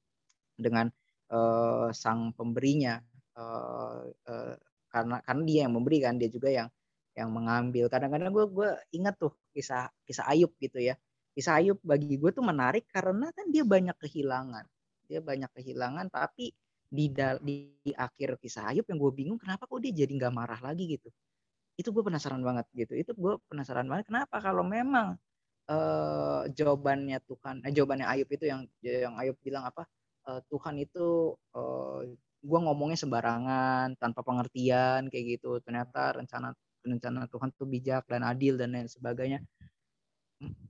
dengan 0.54 0.86
uh, 1.34 1.90
sang 1.92 2.32
pemberinya 2.34 2.98
uh, 3.38 4.02
uh, 4.08 4.54
karena 4.88 5.16
karena 5.22 5.42
dia 5.44 5.58
yang 5.68 5.72
memberi 5.76 5.98
kan 6.02 6.16
dia 6.16 6.30
juga 6.32 6.48
yang 6.50 6.68
yang 7.14 7.30
mengambil 7.34 7.90
kadang-kadang 7.90 8.30
gue 8.30 8.46
gue 8.50 8.70
ingat 8.94 9.18
tuh 9.18 9.34
kisah 9.52 9.90
kisah 10.06 10.26
Ayub 10.30 10.54
gitu 10.62 10.78
ya 10.78 10.94
kisah 11.34 11.58
Ayub 11.60 11.78
bagi 11.82 12.14
gue 12.16 12.30
tuh 12.30 12.46
menarik 12.46 12.86
karena 12.90 13.30
kan 13.34 13.50
dia 13.50 13.66
banyak 13.66 13.96
kehilangan 13.98 14.64
dia 15.10 15.20
banyak 15.20 15.50
kehilangan 15.54 16.06
tapi 16.08 16.54
di 16.88 17.12
di, 17.44 17.56
akhir 17.92 18.40
kisah 18.40 18.72
Ayub 18.72 18.88
yang 18.88 18.98
gue 19.00 19.12
bingung 19.12 19.38
kenapa 19.40 19.68
kok 19.68 19.80
dia 19.84 19.92
jadi 19.92 20.08
nggak 20.08 20.32
marah 20.34 20.60
lagi 20.64 20.96
gitu. 20.96 21.08
Itu 21.76 21.92
gue 21.94 22.02
penasaran 22.04 22.40
banget 22.40 22.66
gitu. 22.74 22.92
Itu 22.96 23.12
gue 23.14 23.36
penasaran 23.48 23.86
banget 23.86 24.08
kenapa 24.08 24.40
kalau 24.40 24.64
memang 24.64 25.20
uh, 25.68 26.42
jawabannya 26.48 27.18
Tuhan 27.28 27.56
eh, 27.68 27.72
jawabannya 27.76 28.06
Ayub 28.08 28.28
itu 28.32 28.44
yang 28.48 28.60
yang 28.80 29.14
Ayub 29.20 29.36
bilang 29.44 29.68
apa 29.68 29.84
uh, 30.28 30.40
Tuhan 30.48 30.80
itu 30.80 31.36
uh, 31.54 32.00
gue 32.38 32.58
ngomongnya 32.62 32.98
sembarangan 32.98 33.98
tanpa 34.00 34.20
pengertian 34.24 35.12
kayak 35.12 35.38
gitu. 35.38 35.60
Ternyata 35.60 36.16
rencana 36.16 36.54
rencana 36.86 37.28
Tuhan 37.28 37.50
tuh 37.54 37.68
bijak 37.68 38.08
dan 38.08 38.24
adil 38.24 38.56
dan 38.56 38.72
lain 38.74 38.88
sebagainya. 38.88 39.44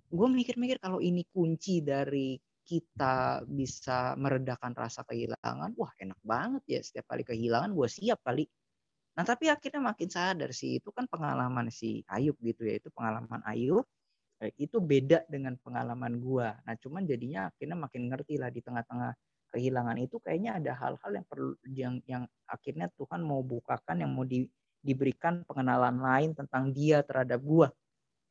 Gue 0.08 0.28
mikir-mikir 0.32 0.80
kalau 0.80 0.98
ini 1.04 1.22
kunci 1.28 1.84
dari 1.84 2.40
kita 2.68 3.48
bisa 3.48 4.12
meredakan 4.20 4.76
rasa 4.76 5.00
kehilangan 5.08 5.72
wah 5.80 5.92
enak 5.96 6.20
banget 6.20 6.62
ya 6.68 6.80
setiap 6.84 7.16
kali 7.16 7.24
kehilangan 7.24 7.72
gue 7.72 7.88
siap 7.88 8.20
kali 8.20 8.44
nah 9.16 9.24
tapi 9.24 9.48
akhirnya 9.48 9.80
makin 9.80 10.08
sadar 10.12 10.52
sih 10.52 10.78
itu 10.78 10.92
kan 10.92 11.08
pengalaman 11.08 11.72
si 11.72 12.04
Ayub 12.12 12.36
gitu 12.44 12.68
ya 12.68 12.76
itu 12.76 12.92
pengalaman 12.92 13.40
Ayub 13.48 13.88
eh, 14.44 14.52
itu 14.60 14.76
beda 14.84 15.24
dengan 15.32 15.56
pengalaman 15.64 16.20
gue 16.20 16.48
nah 16.68 16.74
cuman 16.76 17.08
jadinya 17.08 17.48
akhirnya 17.48 17.76
makin 17.80 18.02
ngerti 18.12 18.36
lah 18.36 18.52
di 18.52 18.60
tengah-tengah 18.60 19.16
kehilangan 19.52 19.96
itu 19.96 20.20
kayaknya 20.20 20.60
ada 20.60 20.72
hal-hal 20.76 21.10
yang 21.10 21.26
perlu 21.26 21.52
yang 21.72 21.94
yang 22.04 22.22
akhirnya 22.44 22.92
Tuhan 23.00 23.24
mau 23.24 23.40
bukakan 23.40 24.04
yang 24.04 24.12
mau 24.12 24.28
di, 24.28 24.44
diberikan 24.84 25.42
pengenalan 25.48 25.98
lain 25.98 26.30
tentang 26.36 26.70
dia 26.70 27.00
terhadap 27.00 27.40
gua. 27.40 27.72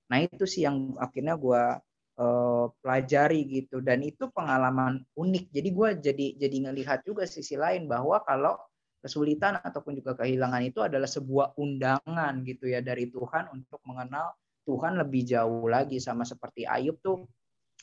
Nah, 0.08 0.24
itu 0.24 0.46
sih 0.48 0.64
yang 0.64 0.96
akhirnya 1.02 1.36
gua 1.36 1.82
uh, 2.18 2.66
pelajari 2.82 3.46
gitu 3.48 3.80
dan 3.80 4.02
itu 4.02 4.30
pengalaman 4.34 5.06
unik. 5.14 5.54
Jadi 5.54 5.70
gua 5.72 5.90
jadi 5.96 6.36
jadi 6.36 6.58
ngelihat 6.70 7.06
juga 7.06 7.24
sisi 7.30 7.56
lain 7.56 7.86
bahwa 7.86 8.22
kalau 8.26 8.58
kesulitan 9.02 9.62
ataupun 9.62 9.96
juga 9.96 10.18
kehilangan 10.18 10.62
itu 10.66 10.82
adalah 10.82 11.08
sebuah 11.08 11.56
undangan 11.62 12.42
gitu 12.44 12.68
ya 12.68 12.82
dari 12.82 13.08
Tuhan 13.14 13.54
untuk 13.54 13.80
mengenal 13.86 14.34
Tuhan 14.68 15.00
lebih 15.00 15.24
jauh 15.24 15.70
lagi 15.70 16.02
sama 16.02 16.28
seperti 16.28 16.68
Ayub 16.68 17.00
tuh 17.00 17.24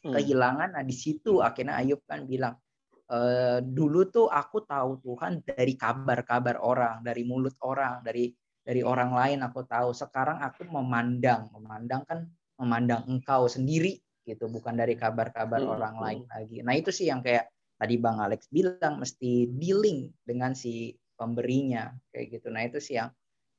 hmm. 0.05 0.13
kehilangan. 0.13 0.77
Nah 0.77 0.85
di 0.85 0.93
situ 0.93 1.41
akhirnya 1.41 1.81
Ayub 1.81 2.03
kan 2.05 2.27
bilang 2.27 2.59
Uh, 3.05 3.61
dulu 3.61 4.09
tuh 4.09 4.33
aku 4.33 4.65
tahu 4.65 4.97
Tuhan 5.05 5.45
dari 5.45 5.77
kabar-kabar 5.77 6.57
orang, 6.57 7.05
dari 7.05 7.21
mulut 7.29 7.53
orang, 7.61 8.01
dari 8.01 8.33
dari 8.65 8.81
orang 8.81 9.13
lain 9.13 9.45
aku 9.45 9.61
tahu. 9.69 9.93
Sekarang 9.93 10.41
aku 10.41 10.65
memandang, 10.65 11.53
memandang 11.53 12.01
kan 12.09 12.25
memandang 12.57 13.05
engkau 13.05 13.45
sendiri 13.45 14.01
gitu, 14.25 14.49
bukan 14.49 14.75
dari 14.75 14.97
kabar-kabar 14.99 15.61
hmm. 15.61 15.75
orang 15.79 15.97
lain 16.01 16.23
lagi. 16.29 16.59
Nah 16.65 16.75
itu 16.75 16.91
sih 16.91 17.09
yang 17.13 17.21
kayak 17.21 17.49
tadi 17.79 17.95
Bang 18.01 18.19
Alex 18.19 18.49
bilang 18.49 18.99
mesti 18.99 19.49
dealing 19.49 20.11
dengan 20.25 20.57
si 20.57 20.97
pemberinya 21.15 21.95
kayak 22.11 22.41
gitu. 22.41 22.49
Nah 22.51 22.67
itu 22.67 22.79
sih 22.83 22.99
yang 22.99 23.13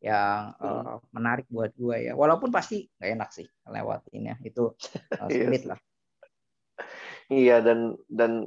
yang 0.04 0.54
uh, 0.62 1.02
menarik 1.16 1.48
buat 1.50 1.72
gue 1.74 2.12
ya. 2.12 2.14
Walaupun 2.14 2.52
pasti 2.52 2.86
nggak 3.00 3.12
enak 3.16 3.30
sih 3.32 3.48
lewatinnya 3.70 4.38
itu 4.44 4.76
uh, 5.22 5.30
sulit 5.34 5.64
lah. 5.66 5.80
Iya 7.32 7.64
dan 7.64 7.98
dan 8.06 8.46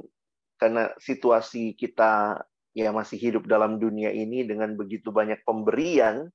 karena 0.55 0.91
situasi 0.99 1.75
kita 1.75 2.43
ya 2.75 2.93
masih 2.95 3.17
hidup 3.17 3.43
dalam 3.49 3.81
dunia 3.81 4.13
ini 4.13 4.45
dengan 4.45 4.77
begitu 4.77 5.09
banyak 5.09 5.41
pemberian 5.43 6.29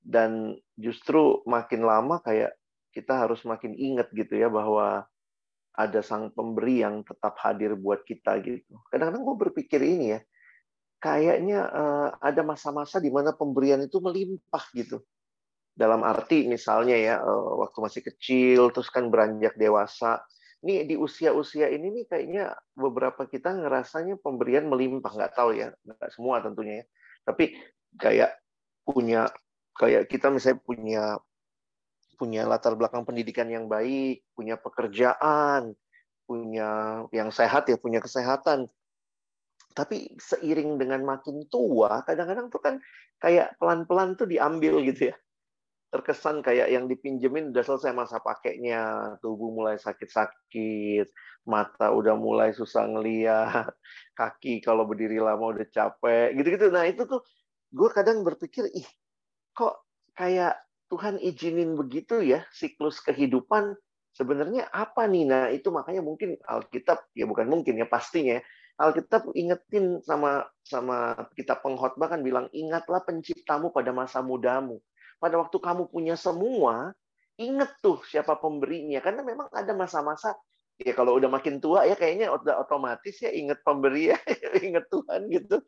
dan 0.00 0.56
justru 0.80 1.44
makin 1.44 1.84
lama 1.84 2.20
kayak 2.24 2.56
kita 2.90 3.14
harus 3.14 3.44
makin 3.46 3.76
ingat 3.76 4.10
gitu 4.10 4.34
ya 4.34 4.50
bahwa 4.50 5.06
ada 5.74 6.00
sang 6.02 6.34
pemberi 6.34 6.82
yang 6.82 7.06
tetap 7.06 7.38
hadir 7.40 7.78
buat 7.78 8.02
kita 8.02 8.42
gitu. 8.42 8.74
Kadang-kadang 8.90 9.22
gue 9.22 9.36
berpikir 9.48 9.80
ini 9.80 10.18
ya, 10.18 10.20
kayaknya 10.98 11.60
uh, 11.70 12.08
ada 12.20 12.42
masa-masa 12.42 12.98
di 12.98 13.08
mana 13.08 13.32
pemberian 13.32 13.80
itu 13.80 14.02
melimpah 14.02 14.64
gitu. 14.74 15.00
Dalam 15.72 16.02
arti 16.04 16.50
misalnya 16.50 16.96
ya, 16.98 17.14
uh, 17.22 17.62
waktu 17.64 17.78
masih 17.80 18.02
kecil, 18.04 18.74
terus 18.74 18.90
kan 18.92 19.08
beranjak 19.08 19.54
dewasa, 19.56 20.20
ini 20.60 20.84
di 20.84 20.96
usia-usia 20.96 21.72
ini 21.72 21.88
nih 21.88 22.04
kayaknya 22.04 22.52
beberapa 22.76 23.24
kita 23.24 23.56
ngerasanya 23.56 24.20
pemberian 24.20 24.68
melimpah 24.68 25.08
nggak 25.08 25.32
tahu 25.32 25.56
ya 25.56 25.72
nggak 25.88 26.12
semua 26.12 26.44
tentunya 26.44 26.84
ya 26.84 26.86
tapi 27.24 27.56
kayak 27.96 28.30
punya 28.84 29.28
kayak 29.76 30.08
kita 30.12 30.28
misalnya 30.28 30.60
punya 30.60 31.04
punya 32.20 32.44
latar 32.44 32.76
belakang 32.76 33.08
pendidikan 33.08 33.48
yang 33.48 33.64
baik 33.64 34.20
punya 34.36 34.60
pekerjaan 34.60 35.72
punya 36.28 37.02
yang 37.16 37.32
sehat 37.32 37.64
ya 37.72 37.80
punya 37.80 38.04
kesehatan 38.04 38.68
tapi 39.72 40.12
seiring 40.20 40.76
dengan 40.76 41.00
makin 41.00 41.48
tua 41.48 42.04
kadang-kadang 42.04 42.52
tuh 42.52 42.60
kan 42.60 42.74
kayak 43.16 43.56
pelan-pelan 43.56 44.20
tuh 44.20 44.28
diambil 44.28 44.84
gitu 44.84 45.08
ya 45.08 45.16
terkesan 45.90 46.38
kayak 46.38 46.70
yang 46.70 46.86
dipinjemin 46.86 47.50
udah 47.50 47.66
selesai 47.66 47.90
masa 47.90 48.22
pakainya, 48.22 49.18
tubuh 49.18 49.50
mulai 49.50 49.74
sakit-sakit, 49.74 51.10
mata 51.50 51.90
udah 51.90 52.14
mulai 52.14 52.54
susah 52.54 52.86
ngeliat, 52.86 53.74
kaki 54.18 54.62
kalau 54.62 54.86
berdiri 54.86 55.18
lama 55.18 55.50
udah 55.50 55.66
capek, 55.66 56.38
gitu-gitu. 56.38 56.70
Nah 56.70 56.86
itu 56.86 57.02
tuh 57.10 57.26
gue 57.74 57.90
kadang 57.90 58.22
berpikir, 58.22 58.70
ih 58.70 58.86
kok 59.50 59.82
kayak 60.14 60.62
Tuhan 60.90 61.22
izinin 61.22 61.78
begitu 61.78 62.18
ya 62.20 62.42
siklus 62.50 62.98
kehidupan 63.00 63.78
sebenarnya 64.12 64.66
apa 64.74 65.06
nih? 65.06 65.24
Nah 65.24 65.44
itu 65.54 65.70
makanya 65.70 66.02
mungkin 66.02 66.34
Alkitab 66.42 67.14
ya 67.14 67.24
bukan 67.30 67.46
mungkin 67.46 67.78
ya 67.78 67.86
pastinya 67.86 68.42
Alkitab 68.76 69.30
ingetin 69.38 70.02
sama 70.02 70.44
sama 70.66 71.14
kita 71.38 71.56
pengkhotbah 71.62 72.10
kan 72.10 72.20
bilang 72.26 72.50
ingatlah 72.50 73.00
penciptamu 73.06 73.70
pada 73.70 73.94
masa 73.94 74.18
mudamu 74.18 74.82
pada 75.20 75.36
waktu 75.36 75.60
kamu 75.60 75.92
punya 75.92 76.16
semua, 76.16 76.96
inget 77.36 77.68
tuh 77.84 78.00
siapa 78.08 78.40
pemberinya. 78.40 79.04
Karena 79.04 79.20
memang 79.20 79.52
ada 79.52 79.76
masa-masa, 79.76 80.32
ya 80.80 80.92
kalau 80.96 81.16
udah 81.20 81.28
makin 81.28 81.60
tua 81.60 81.84
ya 81.84 81.94
kayaknya 81.94 82.32
udah 82.32 82.64
otomatis 82.64 83.20
ya 83.20 83.28
inget 83.28 83.60
pemberi 83.60 84.12
ya, 84.12 84.18
inget 84.66 84.88
Tuhan 84.88 85.28
gitu. 85.28 85.60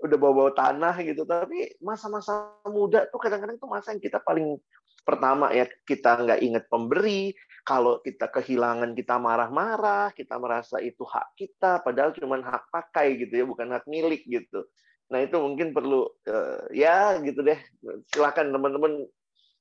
Udah 0.00 0.16
bawa-bawa 0.16 0.52
tanah 0.52 0.94
gitu. 1.04 1.24
Tapi 1.24 1.80
masa-masa 1.80 2.56
muda 2.68 3.08
tuh 3.08 3.20
kadang-kadang 3.20 3.56
tuh 3.56 3.68
masa 3.68 3.92
yang 3.96 4.00
kita 4.00 4.20
paling 4.20 4.56
pertama 5.00 5.48
ya 5.50 5.64
kita 5.88 6.20
nggak 6.24 6.40
inget 6.44 6.64
pemberi. 6.68 7.32
Kalau 7.60 8.00
kita 8.00 8.32
kehilangan 8.32 8.96
kita 8.96 9.20
marah-marah, 9.20 10.16
kita 10.16 10.40
merasa 10.40 10.80
itu 10.80 11.04
hak 11.04 11.36
kita, 11.36 11.84
padahal 11.84 12.16
cuma 12.16 12.40
hak 12.40 12.72
pakai 12.72 13.20
gitu 13.20 13.36
ya, 13.36 13.44
bukan 13.44 13.68
hak 13.76 13.84
milik 13.84 14.24
gitu. 14.24 14.64
Nah 15.12 15.20
itu 15.20 15.36
mungkin 15.36 15.76
perlu 15.76 16.08
uh, 16.08 16.64
ya 16.72 17.20
gitu 17.20 17.44
deh. 17.44 17.60
Silakan 18.08 18.56
teman-teman 18.56 19.04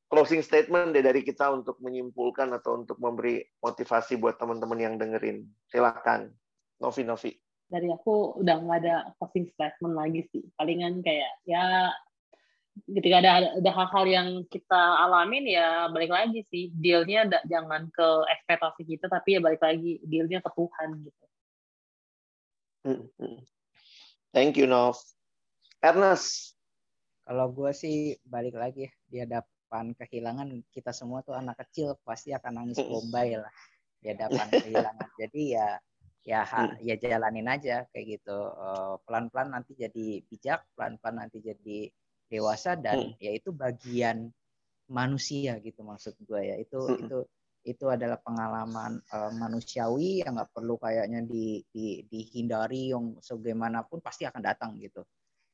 closing 0.09 0.41
statement 0.41 0.97
deh 0.97 1.05
dari 1.05 1.21
kita 1.21 1.53
untuk 1.53 1.77
menyimpulkan 1.79 2.49
atau 2.57 2.81
untuk 2.81 2.97
memberi 2.97 3.45
motivasi 3.61 4.17
buat 4.17 4.41
teman-teman 4.41 4.81
yang 4.81 4.95
dengerin. 4.97 5.45
Silakan, 5.69 6.33
Novi 6.81 7.05
Novi. 7.05 7.31
Dari 7.69 7.85
aku 7.93 8.41
udah 8.41 8.57
nggak 8.65 8.79
ada 8.81 8.95
closing 9.21 9.45
statement 9.53 9.93
lagi 9.93 10.25
sih. 10.33 10.41
Palingan 10.57 11.05
kayak 11.05 11.29
ya 11.45 11.93
ketika 12.89 13.21
ada 13.21 13.31
ada 13.53 13.71
hal-hal 13.75 14.05
yang 14.09 14.29
kita 14.49 14.81
alamin 15.05 15.45
ya 15.45 15.91
balik 15.91 16.09
lagi 16.09 16.41
sih 16.47 16.71
dealnya 16.73 17.27
jangan 17.45 17.91
ke 17.91 18.07
ekspektasi 18.39 18.87
kita 18.87 19.11
tapi 19.11 19.37
ya 19.37 19.39
balik 19.43 19.61
lagi 19.61 20.01
dealnya 20.01 20.41
ke 20.41 20.49
Tuhan 20.57 20.89
gitu. 21.05 21.25
Hmm, 22.89 23.05
hmm. 23.21 23.39
Thank 24.33 24.57
you 24.57 24.65
Nov. 24.65 24.97
Ernest. 25.85 26.57
Kalau 27.29 27.53
gue 27.53 27.69
sih 27.77 28.17
balik 28.25 28.57
lagi 28.57 28.89
di 29.05 29.21
hadapan 29.69 29.93
kehilangan 29.93 30.49
kita 30.73 30.89
semua 30.89 31.21
tuh 31.21 31.37
anak 31.37 31.61
kecil 31.61 31.93
pasti 32.01 32.33
akan 32.33 32.65
nangis 32.65 32.81
bombay 32.81 33.37
lah 33.37 33.53
di 34.01 34.09
hadapan 34.09 34.47
kehilangan. 34.65 35.09
Jadi 35.13 35.41
ya 35.53 35.77
ya 36.25 36.41
ya 36.81 36.95
jalanin 36.97 37.45
aja 37.45 37.85
kayak 37.93 38.17
gitu 38.17 38.37
eh, 38.49 38.93
pelan-pelan 39.05 39.53
nanti 39.53 39.77
jadi 39.77 40.25
bijak 40.25 40.65
pelan-pelan 40.73 41.21
nanti 41.21 41.37
jadi 41.37 41.85
dewasa 42.33 42.81
dan 42.81 43.13
hmm. 43.13 43.21
ya 43.21 43.31
itu 43.37 43.53
bagian 43.53 44.33
manusia 44.89 45.61
gitu 45.61 45.85
maksud 45.85 46.17
gue 46.25 46.41
ya 46.49 46.57
itu 46.57 46.77
hmm. 46.81 47.05
itu 47.05 47.17
itu 47.59 47.85
adalah 47.91 48.15
pengalaman 48.23 49.03
uh, 49.13 49.35
manusiawi 49.35 50.23
yang 50.23 50.39
nggak 50.39 50.53
perlu 50.55 50.79
kayaknya 50.79 51.27
di, 51.27 51.59
di 51.69 52.01
dihindari 52.07 52.89
yang 52.89 53.19
sebagaimanapun 53.19 53.99
pasti 53.99 54.23
akan 54.23 54.41
datang 54.41 54.79
gitu 54.79 55.03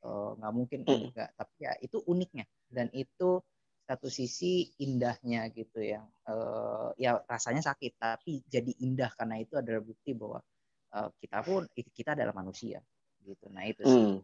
uh, 0.06 0.38
nggak 0.38 0.52
mungkin 0.54 0.80
hmm. 0.86 1.10
enggak 1.10 1.30
tapi 1.34 1.54
ya 1.66 1.72
itu 1.82 1.98
uniknya 2.06 2.46
dan 2.70 2.88
itu 2.94 3.42
satu 3.86 4.10
sisi 4.10 4.66
indahnya 4.82 5.46
gitu 5.54 5.78
ya 5.78 6.02
uh, 6.26 6.90
ya 6.98 7.22
rasanya 7.30 7.62
sakit 7.62 7.96
tapi 7.96 8.42
jadi 8.50 8.74
indah 8.82 9.14
karena 9.14 9.38
itu 9.38 9.54
adalah 9.54 9.80
bukti 9.80 10.12
bahwa 10.18 10.42
uh, 10.98 11.08
kita 11.22 11.38
pun 11.46 11.70
kita 11.72 12.18
adalah 12.18 12.34
manusia 12.34 12.82
gitu 13.22 13.46
nah 13.54 13.62
itu 13.62 13.82
sih 13.86 14.02
hmm. 14.10 14.18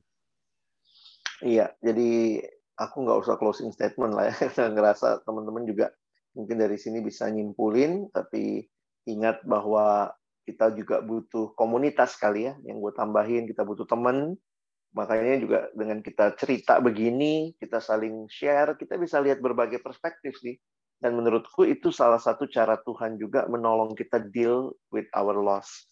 Iya, 1.42 1.74
jadi 1.82 2.38
aku 2.78 3.02
nggak 3.02 3.18
usah 3.26 3.34
closing 3.34 3.74
statement 3.74 4.14
lah 4.14 4.30
ya. 4.30 4.34
Saya 4.54 4.70
ngerasa 4.70 5.26
teman-teman 5.26 5.66
juga 5.66 5.90
mungkin 6.38 6.62
dari 6.62 6.78
sini 6.78 7.02
bisa 7.02 7.26
nyimpulin, 7.26 8.08
tapi 8.14 8.62
ingat 9.10 9.42
bahwa 9.42 10.14
kita 10.46 10.70
juga 10.78 11.02
butuh 11.02 11.50
komunitas 11.58 12.14
kali 12.14 12.46
ya. 12.46 12.54
Yang 12.62 12.78
gue 12.78 12.92
tambahin, 12.94 13.44
kita 13.50 13.66
butuh 13.66 13.84
teman. 13.90 14.38
Makanya 14.92 15.40
juga 15.40 15.58
dengan 15.72 16.04
kita 16.04 16.36
cerita 16.36 16.76
begini, 16.80 17.56
kita 17.56 17.80
saling 17.80 18.28
share, 18.28 18.76
kita 18.76 19.00
bisa 19.00 19.20
lihat 19.24 19.40
berbagai 19.40 19.80
perspektif 19.80 20.36
sih. 20.36 20.56
Dan 21.02 21.18
menurutku 21.18 21.66
itu 21.66 21.90
salah 21.90 22.20
satu 22.20 22.46
cara 22.46 22.78
Tuhan 22.78 23.18
juga 23.18 23.48
menolong 23.50 23.96
kita 23.98 24.22
deal 24.22 24.70
with 24.94 25.08
our 25.16 25.34
loss 25.34 25.88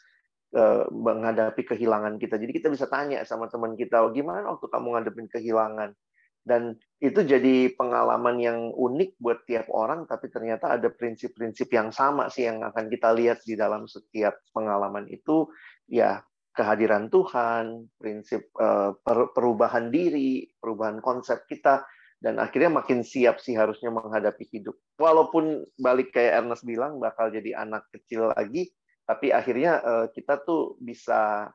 Eh, 0.51 0.85
menghadapi 0.91 1.63
kehilangan 1.63 2.19
kita. 2.19 2.35
Jadi 2.35 2.51
kita 2.59 2.75
bisa 2.75 2.91
tanya 2.91 3.23
sama 3.23 3.47
teman 3.47 3.79
kita, 3.79 4.03
oh, 4.03 4.11
gimana 4.11 4.51
waktu 4.51 4.67
kamu 4.67 4.99
ngadepin 4.99 5.31
kehilangan? 5.31 5.95
Dan 6.43 6.75
itu 6.99 7.23
jadi 7.23 7.71
pengalaman 7.79 8.35
yang 8.43 8.59
unik 8.75 9.15
buat 9.23 9.47
tiap 9.47 9.71
orang, 9.71 10.11
tapi 10.11 10.27
ternyata 10.27 10.75
ada 10.75 10.91
prinsip-prinsip 10.91 11.71
yang 11.71 11.95
sama 11.95 12.27
sih 12.35 12.51
yang 12.51 12.67
akan 12.67 12.91
kita 12.91 13.15
lihat 13.15 13.47
di 13.47 13.55
dalam 13.55 13.87
setiap 13.87 14.43
pengalaman 14.51 15.07
itu, 15.07 15.47
ya 15.87 16.19
kehadiran 16.61 17.09
Tuhan, 17.09 17.89
prinsip 17.97 18.53
uh, 18.61 18.93
perubahan 19.33 19.89
diri, 19.89 20.45
perubahan 20.61 21.01
konsep 21.01 21.49
kita, 21.49 21.81
dan 22.21 22.37
akhirnya 22.37 22.69
makin 22.69 23.01
siap 23.01 23.41
sih 23.41 23.57
harusnya 23.57 23.89
menghadapi 23.89 24.45
hidup. 24.53 24.77
Walaupun 25.01 25.65
balik 25.81 26.13
kayak 26.13 26.45
Ernest 26.45 26.69
bilang 26.69 27.01
bakal 27.01 27.33
jadi 27.33 27.65
anak 27.65 27.89
kecil 27.89 28.29
lagi, 28.37 28.69
tapi 29.09 29.33
akhirnya 29.33 29.81
uh, 29.81 30.07
kita 30.13 30.45
tuh 30.45 30.77
bisa 30.77 31.49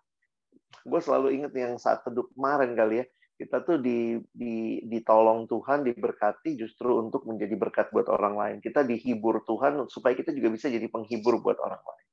gue 0.85 0.99
selalu 1.01 1.39
inget 1.39 1.53
yang 1.55 1.77
saat 1.79 2.03
teduh 2.03 2.27
kemarin 2.33 2.75
kali 2.75 3.01
ya 3.01 3.05
kita 3.35 3.67
tuh 3.67 3.83
di, 3.83 4.15
di 4.31 4.79
ditolong 4.87 5.43
Tuhan 5.47 5.83
diberkati 5.83 6.55
justru 6.55 6.95
untuk 6.95 7.27
menjadi 7.27 7.55
berkat 7.59 7.91
buat 7.91 8.07
orang 8.07 8.35
lain 8.35 8.57
kita 8.63 8.87
dihibur 8.87 9.43
Tuhan 9.43 9.91
supaya 9.91 10.15
kita 10.15 10.31
juga 10.31 10.55
bisa 10.55 10.71
jadi 10.71 10.87
penghibur 10.87 11.43
buat 11.43 11.59
orang 11.59 11.83
lain 11.83 12.05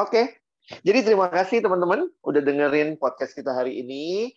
oke 0.00 0.08
okay. 0.08 0.24
Jadi 0.86 0.98
terima 1.02 1.26
kasih 1.28 1.62
teman-teman 1.62 2.06
udah 2.22 2.42
dengerin 2.42 2.96
podcast 2.96 3.34
kita 3.34 3.50
hari 3.50 3.82
ini 3.82 4.30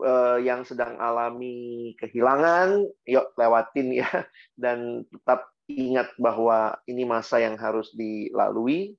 uh, 0.00 0.40
yang 0.40 0.64
sedang 0.64 0.96
alami 0.96 1.92
kehilangan 2.00 2.88
yuk 3.04 3.26
lewatin 3.36 4.00
ya 4.00 4.08
dan 4.62 5.04
tetap 5.08 5.48
ingat 5.68 6.12
bahwa 6.20 6.76
ini 6.84 7.08
masa 7.08 7.40
yang 7.40 7.56
harus 7.56 7.88
dilalui 7.96 8.96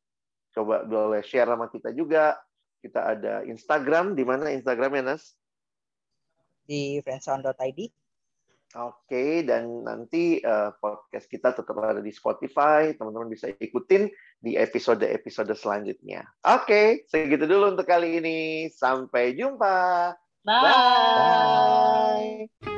coba 0.56 0.88
boleh 0.88 1.20
share 1.28 1.52
sama 1.52 1.68
kita 1.68 1.92
juga. 1.92 2.40
Kita 2.80 3.12
ada 3.12 3.44
Instagram, 3.44 4.16
di 4.16 4.24
mana 4.24 4.56
Instagramnya 4.56 5.14
Nas? 5.14 5.36
Di 6.64 7.04
friendzone.id. 7.04 7.92
Oke, 8.76 9.08
okay, 9.08 9.32
dan 9.48 9.88
nanti 9.88 10.44
uh, 10.44 10.76
podcast 10.76 11.32
kita 11.32 11.56
tetap 11.56 11.80
ada 11.80 12.04
di 12.04 12.12
Spotify. 12.12 12.92
Teman-teman 12.92 13.32
bisa 13.32 13.48
ikutin 13.48 14.12
di 14.44 14.60
episode-episode 14.60 15.56
selanjutnya. 15.56 16.28
Oke, 16.44 16.68
okay, 16.68 16.88
segitu 17.08 17.48
dulu 17.48 17.72
untuk 17.72 17.88
kali 17.88 18.20
ini. 18.20 18.68
Sampai 18.68 19.32
jumpa. 19.32 20.12
Bye. 20.44 22.52
Bye. 22.60 22.75